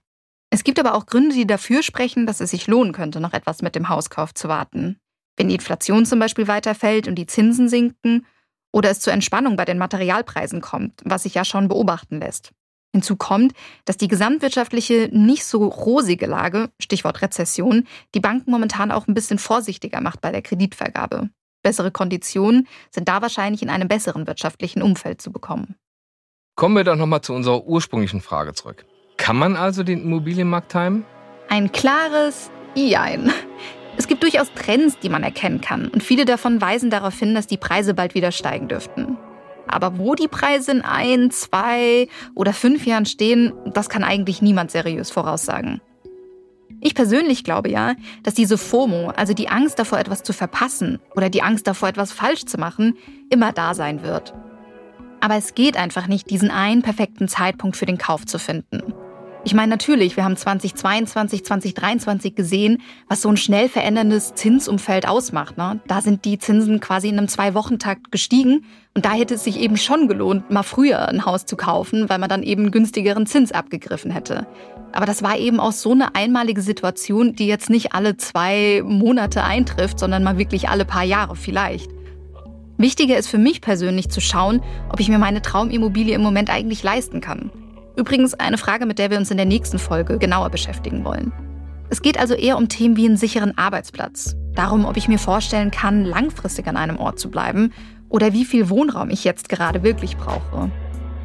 Es 0.53 0.63
gibt 0.63 0.77
aber 0.77 0.93
auch 0.93 1.07
Gründe, 1.07 1.33
die 1.33 1.47
dafür 1.47 1.81
sprechen, 1.81 2.27
dass 2.27 2.39
es 2.39 2.51
sich 2.51 2.67
lohnen 2.67 2.93
könnte, 2.93 3.19
noch 3.19 3.33
etwas 3.33 3.63
mit 3.63 3.73
dem 3.73 3.89
Hauskauf 3.89 4.35
zu 4.35 4.49
warten. 4.49 4.99
Wenn 5.35 5.49
die 5.49 5.55
Inflation 5.55 6.05
zum 6.05 6.19
Beispiel 6.19 6.47
weiterfällt 6.47 7.07
und 7.07 7.15
die 7.15 7.25
Zinsen 7.25 7.69
sinken 7.69 8.27
oder 8.71 8.91
es 8.91 8.99
zur 8.99 9.13
Entspannung 9.13 9.55
bei 9.55 9.65
den 9.65 9.79
Materialpreisen 9.79 10.61
kommt, 10.61 11.01
was 11.05 11.23
sich 11.23 11.33
ja 11.33 11.43
schon 11.43 11.69
beobachten 11.69 12.19
lässt. 12.19 12.51
Hinzu 12.91 13.15
kommt, 13.15 13.53
dass 13.85 13.97
die 13.97 14.07
gesamtwirtschaftliche 14.07 15.09
nicht 15.11 15.43
so 15.43 15.65
rosige 15.65 16.27
Lage, 16.27 16.69
Stichwort 16.79 17.23
Rezession, 17.23 17.87
die 18.13 18.19
Banken 18.19 18.51
momentan 18.51 18.91
auch 18.91 19.07
ein 19.07 19.15
bisschen 19.15 19.39
vorsichtiger 19.39 20.01
macht 20.01 20.21
bei 20.21 20.31
der 20.31 20.43
Kreditvergabe. 20.43 21.31
Bessere 21.63 21.89
Konditionen 21.89 22.67
sind 22.91 23.07
da 23.07 23.23
wahrscheinlich 23.23 23.63
in 23.63 23.71
einem 23.71 23.87
besseren 23.87 24.27
wirtschaftlichen 24.27 24.83
Umfeld 24.83 25.19
zu 25.19 25.31
bekommen. 25.31 25.77
Kommen 26.55 26.75
wir 26.75 26.83
doch 26.83 26.95
nochmal 26.95 27.21
zu 27.21 27.33
unserer 27.33 27.65
ursprünglichen 27.65 28.21
Frage 28.21 28.53
zurück. 28.53 28.85
Kann 29.17 29.37
man 29.37 29.55
also 29.55 29.83
den 29.83 30.01
Immobilienmarkt 30.01 30.71
timen? 30.71 31.05
Ein 31.49 31.71
klares 31.71 32.51
Jein. 32.75 33.31
Es 33.95 34.07
gibt 34.07 34.23
durchaus 34.23 34.51
Trends, 34.53 34.97
die 34.99 35.09
man 35.09 35.23
erkennen 35.23 35.61
kann, 35.61 35.87
und 35.87 36.01
viele 36.01 36.25
davon 36.25 36.59
weisen 36.59 36.89
darauf 36.89 37.17
hin, 37.17 37.35
dass 37.35 37.45
die 37.45 37.57
Preise 37.57 37.93
bald 37.93 38.15
wieder 38.15 38.31
steigen 38.31 38.67
dürften. 38.67 39.17
Aber 39.67 39.97
wo 39.97 40.15
die 40.15 40.27
Preise 40.27 40.71
in 40.71 40.81
ein, 40.81 41.31
zwei 41.31 42.07
oder 42.35 42.53
fünf 42.53 42.85
Jahren 42.85 43.05
stehen, 43.05 43.53
das 43.73 43.89
kann 43.89 44.03
eigentlich 44.03 44.41
niemand 44.41 44.71
seriös 44.71 45.11
voraussagen. 45.11 45.79
Ich 46.81 46.95
persönlich 46.95 47.43
glaube 47.43 47.69
ja, 47.69 47.93
dass 48.23 48.33
diese 48.33 48.57
FOMO, 48.57 49.11
also 49.15 49.33
die 49.33 49.47
Angst 49.47 49.79
davor, 49.79 49.99
etwas 49.99 50.23
zu 50.23 50.33
verpassen 50.33 50.99
oder 51.15 51.29
die 51.29 51.41
Angst 51.41 51.65
davor, 51.65 51.87
etwas 51.87 52.11
falsch 52.11 52.45
zu 52.45 52.57
machen, 52.57 52.97
immer 53.29 53.53
da 53.53 53.73
sein 53.73 54.03
wird. 54.03 54.33
Aber 55.21 55.35
es 55.35 55.55
geht 55.55 55.77
einfach 55.77 56.07
nicht, 56.07 56.29
diesen 56.29 56.51
einen 56.51 56.81
perfekten 56.81 57.29
Zeitpunkt 57.29 57.77
für 57.77 57.85
den 57.85 57.97
Kauf 57.97 58.25
zu 58.25 58.37
finden. 58.37 58.93
Ich 59.45 59.53
meine, 59.53 59.69
natürlich, 59.69 60.15
wir 60.15 60.23
haben 60.23 60.37
2022, 60.37 61.43
2023 61.43 62.33
gesehen, 62.33 62.81
was 63.09 63.21
so 63.21 63.27
ein 63.27 63.35
schnell 63.35 63.67
veränderndes 63.67 64.35
Zinsumfeld 64.35 65.05
ausmacht. 65.05 65.57
Ne? 65.57 65.81
Da 65.85 66.01
sind 66.01 66.23
die 66.23 66.39
Zinsen 66.39 66.79
quasi 66.79 67.09
in 67.09 67.17
einem 67.17 67.27
Zwei-Wochen-Takt 67.27 68.09
gestiegen. 68.09 68.63
Und 68.93 69.03
da 69.03 69.11
hätte 69.11 69.33
es 69.33 69.43
sich 69.43 69.59
eben 69.59 69.75
schon 69.75 70.07
gelohnt, 70.07 70.49
mal 70.49 70.63
früher 70.63 71.09
ein 71.09 71.25
Haus 71.25 71.45
zu 71.45 71.57
kaufen, 71.57 72.07
weil 72.07 72.19
man 72.19 72.29
dann 72.29 72.41
eben 72.41 72.71
günstigeren 72.71 73.25
Zins 73.25 73.51
abgegriffen 73.51 74.11
hätte. 74.11 74.47
Aber 74.93 75.05
das 75.05 75.23
war 75.23 75.37
eben 75.37 75.59
auch 75.59 75.73
so 75.73 75.91
eine 75.91 76.15
einmalige 76.15 76.61
Situation, 76.61 77.35
die 77.35 77.47
jetzt 77.47 77.69
nicht 77.69 77.93
alle 77.93 78.15
zwei 78.15 78.81
Monate 78.85 79.43
eintrifft, 79.43 79.99
sondern 79.99 80.23
mal 80.23 80.37
wirklich 80.37 80.69
alle 80.69 80.85
paar 80.85 81.03
Jahre 81.03 81.35
vielleicht. 81.35 81.91
Wichtiger 82.77 83.17
ist 83.17 83.27
für 83.27 83.39
mich 83.39 83.59
persönlich 83.59 84.09
zu 84.09 84.21
schauen, 84.21 84.61
ob 84.89 85.01
ich 85.01 85.09
mir 85.09 85.19
meine 85.19 85.41
Traumimmobilie 85.41 86.15
im 86.15 86.21
Moment 86.21 86.49
eigentlich 86.49 86.81
leisten 86.81 87.19
kann. 87.19 87.51
Übrigens 87.95 88.33
eine 88.33 88.57
Frage, 88.57 88.85
mit 88.85 88.99
der 88.99 89.11
wir 89.11 89.17
uns 89.17 89.31
in 89.31 89.37
der 89.37 89.45
nächsten 89.45 89.79
Folge 89.79 90.17
genauer 90.17 90.49
beschäftigen 90.49 91.05
wollen. 91.05 91.31
Es 91.89 92.01
geht 92.01 92.17
also 92.19 92.33
eher 92.33 92.57
um 92.57 92.69
Themen 92.69 92.97
wie 92.97 93.05
einen 93.05 93.17
sicheren 93.17 93.57
Arbeitsplatz, 93.57 94.35
darum, 94.55 94.85
ob 94.85 94.97
ich 94.97 95.07
mir 95.07 95.19
vorstellen 95.19 95.69
kann, 95.69 96.05
langfristig 96.05 96.67
an 96.67 96.77
einem 96.77 96.97
Ort 96.97 97.19
zu 97.19 97.29
bleiben 97.29 97.71
oder 98.09 98.33
wie 98.33 98.45
viel 98.45 98.69
Wohnraum 98.69 99.09
ich 99.09 99.23
jetzt 99.23 99.49
gerade 99.49 99.83
wirklich 99.83 100.17
brauche. 100.17 100.71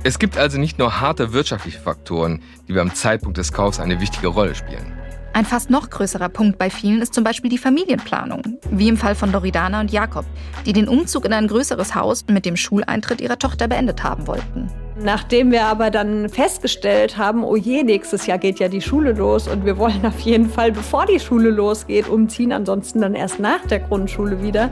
Es 0.04 0.18
gibt 0.18 0.36
also 0.36 0.58
nicht 0.58 0.78
nur 0.78 1.00
harte 1.00 1.32
wirtschaftliche 1.32 1.80
Faktoren, 1.80 2.42
die 2.68 2.72
beim 2.72 2.94
Zeitpunkt 2.94 3.38
des 3.38 3.52
Kaufs 3.52 3.80
eine 3.80 4.00
wichtige 4.00 4.28
Rolle 4.28 4.54
spielen. 4.54 4.92
Ein 5.32 5.44
fast 5.44 5.70
noch 5.70 5.90
größerer 5.90 6.28
Punkt 6.28 6.58
bei 6.58 6.70
vielen 6.70 7.00
ist 7.00 7.14
zum 7.14 7.24
Beispiel 7.24 7.50
die 7.50 7.58
Familienplanung, 7.58 8.58
wie 8.70 8.88
im 8.88 8.96
Fall 8.96 9.14
von 9.14 9.30
Loredana 9.30 9.80
und 9.80 9.90
Jakob, 9.90 10.24
die 10.66 10.72
den 10.72 10.88
Umzug 10.88 11.24
in 11.24 11.32
ein 11.32 11.48
größeres 11.48 11.94
Haus 11.94 12.24
mit 12.28 12.44
dem 12.44 12.56
Schuleintritt 12.56 13.20
ihrer 13.20 13.38
Tochter 13.38 13.68
beendet 13.68 14.02
haben 14.02 14.26
wollten. 14.26 14.70
Nachdem 15.00 15.52
wir 15.52 15.66
aber 15.66 15.90
dann 15.90 16.28
festgestellt 16.28 17.16
haben, 17.16 17.44
oh 17.44 17.54
je, 17.54 17.84
nächstes 17.84 18.26
Jahr 18.26 18.38
geht 18.38 18.58
ja 18.58 18.68
die 18.68 18.80
Schule 18.80 19.12
los 19.12 19.46
und 19.46 19.64
wir 19.64 19.78
wollen 19.78 20.04
auf 20.04 20.18
jeden 20.20 20.50
Fall, 20.50 20.72
bevor 20.72 21.06
die 21.06 21.20
Schule 21.20 21.50
losgeht, 21.50 22.08
umziehen, 22.08 22.52
ansonsten 22.52 23.00
dann 23.00 23.14
erst 23.14 23.38
nach 23.38 23.64
der 23.66 23.78
Grundschule 23.78 24.42
wieder, 24.42 24.70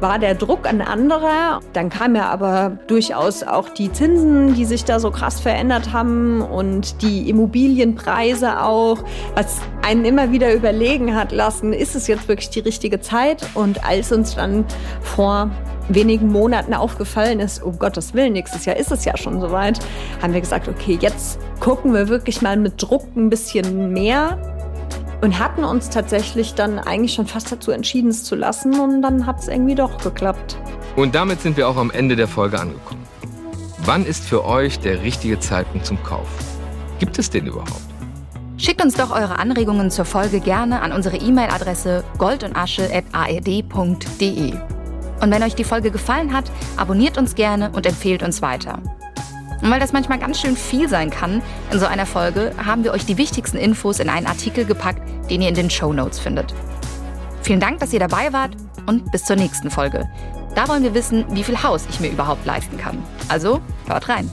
war 0.00 0.18
der 0.18 0.34
Druck 0.34 0.66
ein 0.66 0.80
anderer. 0.80 1.60
Dann 1.74 1.90
kamen 1.90 2.16
ja 2.16 2.28
aber 2.28 2.78
durchaus 2.88 3.44
auch 3.44 3.68
die 3.68 3.92
Zinsen, 3.92 4.54
die 4.54 4.64
sich 4.64 4.84
da 4.84 4.98
so 4.98 5.12
krass 5.12 5.38
verändert 5.38 5.92
haben 5.92 6.42
und 6.42 7.00
die 7.02 7.30
Immobilienpreise 7.30 8.60
auch, 8.62 9.04
was 9.36 9.60
einen 9.82 10.04
immer 10.04 10.32
wieder 10.32 10.52
überlegen 10.52 11.14
hat 11.14 11.30
lassen, 11.30 11.72
ist 11.72 11.94
es 11.94 12.08
jetzt 12.08 12.26
wirklich 12.26 12.50
die 12.50 12.60
richtige 12.60 13.00
Zeit? 13.00 13.46
Und 13.54 13.84
als 13.84 14.10
uns 14.10 14.34
dann 14.34 14.64
vor 15.02 15.50
wenigen 15.88 16.28
Monaten 16.28 16.74
aufgefallen 16.74 17.40
ist, 17.40 17.62
um 17.62 17.78
Gottes 17.78 18.14
Willen, 18.14 18.34
nächstes 18.34 18.64
Jahr 18.64 18.76
ist 18.76 18.92
es 18.92 19.04
ja 19.04 19.16
schon 19.16 19.40
soweit, 19.40 19.80
haben 20.22 20.32
wir 20.32 20.40
gesagt, 20.40 20.68
okay, 20.68 20.98
jetzt 21.00 21.38
gucken 21.60 21.94
wir 21.94 22.08
wirklich 22.08 22.42
mal 22.42 22.56
mit 22.56 22.80
Druck 22.80 23.04
ein 23.16 23.30
bisschen 23.30 23.92
mehr 23.92 24.38
und 25.20 25.38
hatten 25.38 25.64
uns 25.64 25.90
tatsächlich 25.90 26.54
dann 26.54 26.78
eigentlich 26.78 27.14
schon 27.14 27.26
fast 27.26 27.50
dazu 27.50 27.70
entschieden, 27.70 28.10
es 28.10 28.24
zu 28.24 28.36
lassen 28.36 28.78
und 28.78 29.02
dann 29.02 29.26
hat 29.26 29.40
es 29.40 29.48
irgendwie 29.48 29.74
doch 29.74 30.02
geklappt. 30.02 30.56
Und 30.96 31.14
damit 31.14 31.40
sind 31.40 31.56
wir 31.56 31.68
auch 31.68 31.76
am 31.76 31.90
Ende 31.90 32.16
der 32.16 32.28
Folge 32.28 32.60
angekommen. 32.60 33.02
Wann 33.84 34.04
ist 34.04 34.24
für 34.24 34.44
euch 34.44 34.80
der 34.80 35.02
richtige 35.02 35.40
Zeitpunkt 35.40 35.86
zum 35.86 36.02
Kauf? 36.02 36.28
Gibt 36.98 37.18
es 37.18 37.30
den 37.30 37.46
überhaupt? 37.46 37.72
Schickt 38.56 38.82
uns 38.82 38.94
doch 38.94 39.12
eure 39.12 39.38
Anregungen 39.38 39.90
zur 39.90 40.04
Folge 40.04 40.40
gerne 40.40 40.82
an 40.82 40.92
unsere 40.92 41.16
E-Mail-Adresse 41.16 42.04
goldundasche.aed.de. 42.18 44.77
Und 45.20 45.30
wenn 45.30 45.42
euch 45.42 45.54
die 45.54 45.64
Folge 45.64 45.90
gefallen 45.90 46.32
hat, 46.32 46.50
abonniert 46.76 47.18
uns 47.18 47.34
gerne 47.34 47.70
und 47.70 47.86
empfehlt 47.86 48.22
uns 48.22 48.42
weiter. 48.42 48.80
Und 49.60 49.70
weil 49.70 49.80
das 49.80 49.92
manchmal 49.92 50.18
ganz 50.18 50.40
schön 50.40 50.56
viel 50.56 50.88
sein 50.88 51.10
kann 51.10 51.42
in 51.72 51.80
so 51.80 51.86
einer 51.86 52.06
Folge, 52.06 52.52
haben 52.64 52.84
wir 52.84 52.92
euch 52.92 53.04
die 53.04 53.18
wichtigsten 53.18 53.56
Infos 53.56 53.98
in 53.98 54.08
einen 54.08 54.26
Artikel 54.26 54.64
gepackt, 54.64 55.02
den 55.30 55.42
ihr 55.42 55.48
in 55.48 55.54
den 55.54 55.70
Show 55.70 55.92
Notes 55.92 56.18
findet. 56.18 56.54
Vielen 57.42 57.60
Dank, 57.60 57.80
dass 57.80 57.92
ihr 57.92 58.00
dabei 58.00 58.32
wart 58.32 58.52
und 58.86 59.10
bis 59.10 59.24
zur 59.24 59.36
nächsten 59.36 59.70
Folge. 59.70 60.08
Da 60.54 60.68
wollen 60.68 60.82
wir 60.82 60.94
wissen, 60.94 61.24
wie 61.30 61.44
viel 61.44 61.62
Haus 61.62 61.86
ich 61.90 62.00
mir 62.00 62.10
überhaupt 62.10 62.44
leisten 62.46 62.78
kann. 62.78 63.02
Also 63.28 63.60
hört 63.86 64.08
rein. 64.08 64.30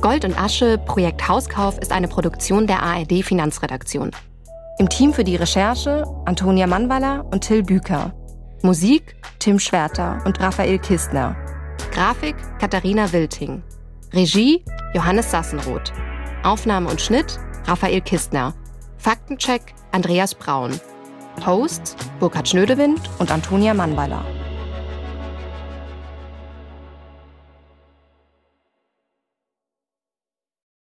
Gold 0.00 0.24
und 0.24 0.38
Asche 0.38 0.78
Projekt 0.78 1.28
Hauskauf 1.28 1.78
ist 1.78 1.92
eine 1.92 2.08
Produktion 2.08 2.66
der 2.66 2.82
ARD 2.82 3.22
Finanzredaktion. 3.22 4.10
Im 4.78 4.88
Team 4.88 5.12
für 5.12 5.22
die 5.22 5.36
Recherche 5.36 6.04
Antonia 6.24 6.66
Mannwaller 6.66 7.24
und 7.30 7.42
Till 7.42 7.62
Büker. 7.62 8.12
Musik 8.64 9.16
Tim 9.40 9.58
Schwerter 9.58 10.22
und 10.24 10.38
Raphael 10.40 10.78
Kistner. 10.78 11.36
Grafik 11.90 12.36
Katharina 12.60 13.12
Wilting. 13.12 13.60
Regie 14.12 14.64
Johannes 14.94 15.32
Sassenroth. 15.32 15.92
Aufnahme 16.44 16.88
und 16.88 17.00
Schnitt 17.00 17.40
Raphael 17.66 18.00
Kistner. 18.00 18.54
Faktencheck 18.98 19.74
Andreas 19.90 20.36
Braun. 20.36 20.80
Hosts 21.44 21.96
Burkhard 22.20 22.48
Schnödewind 22.48 23.00
und 23.18 23.32
Antonia 23.32 23.74
Mannweiler. 23.74 24.24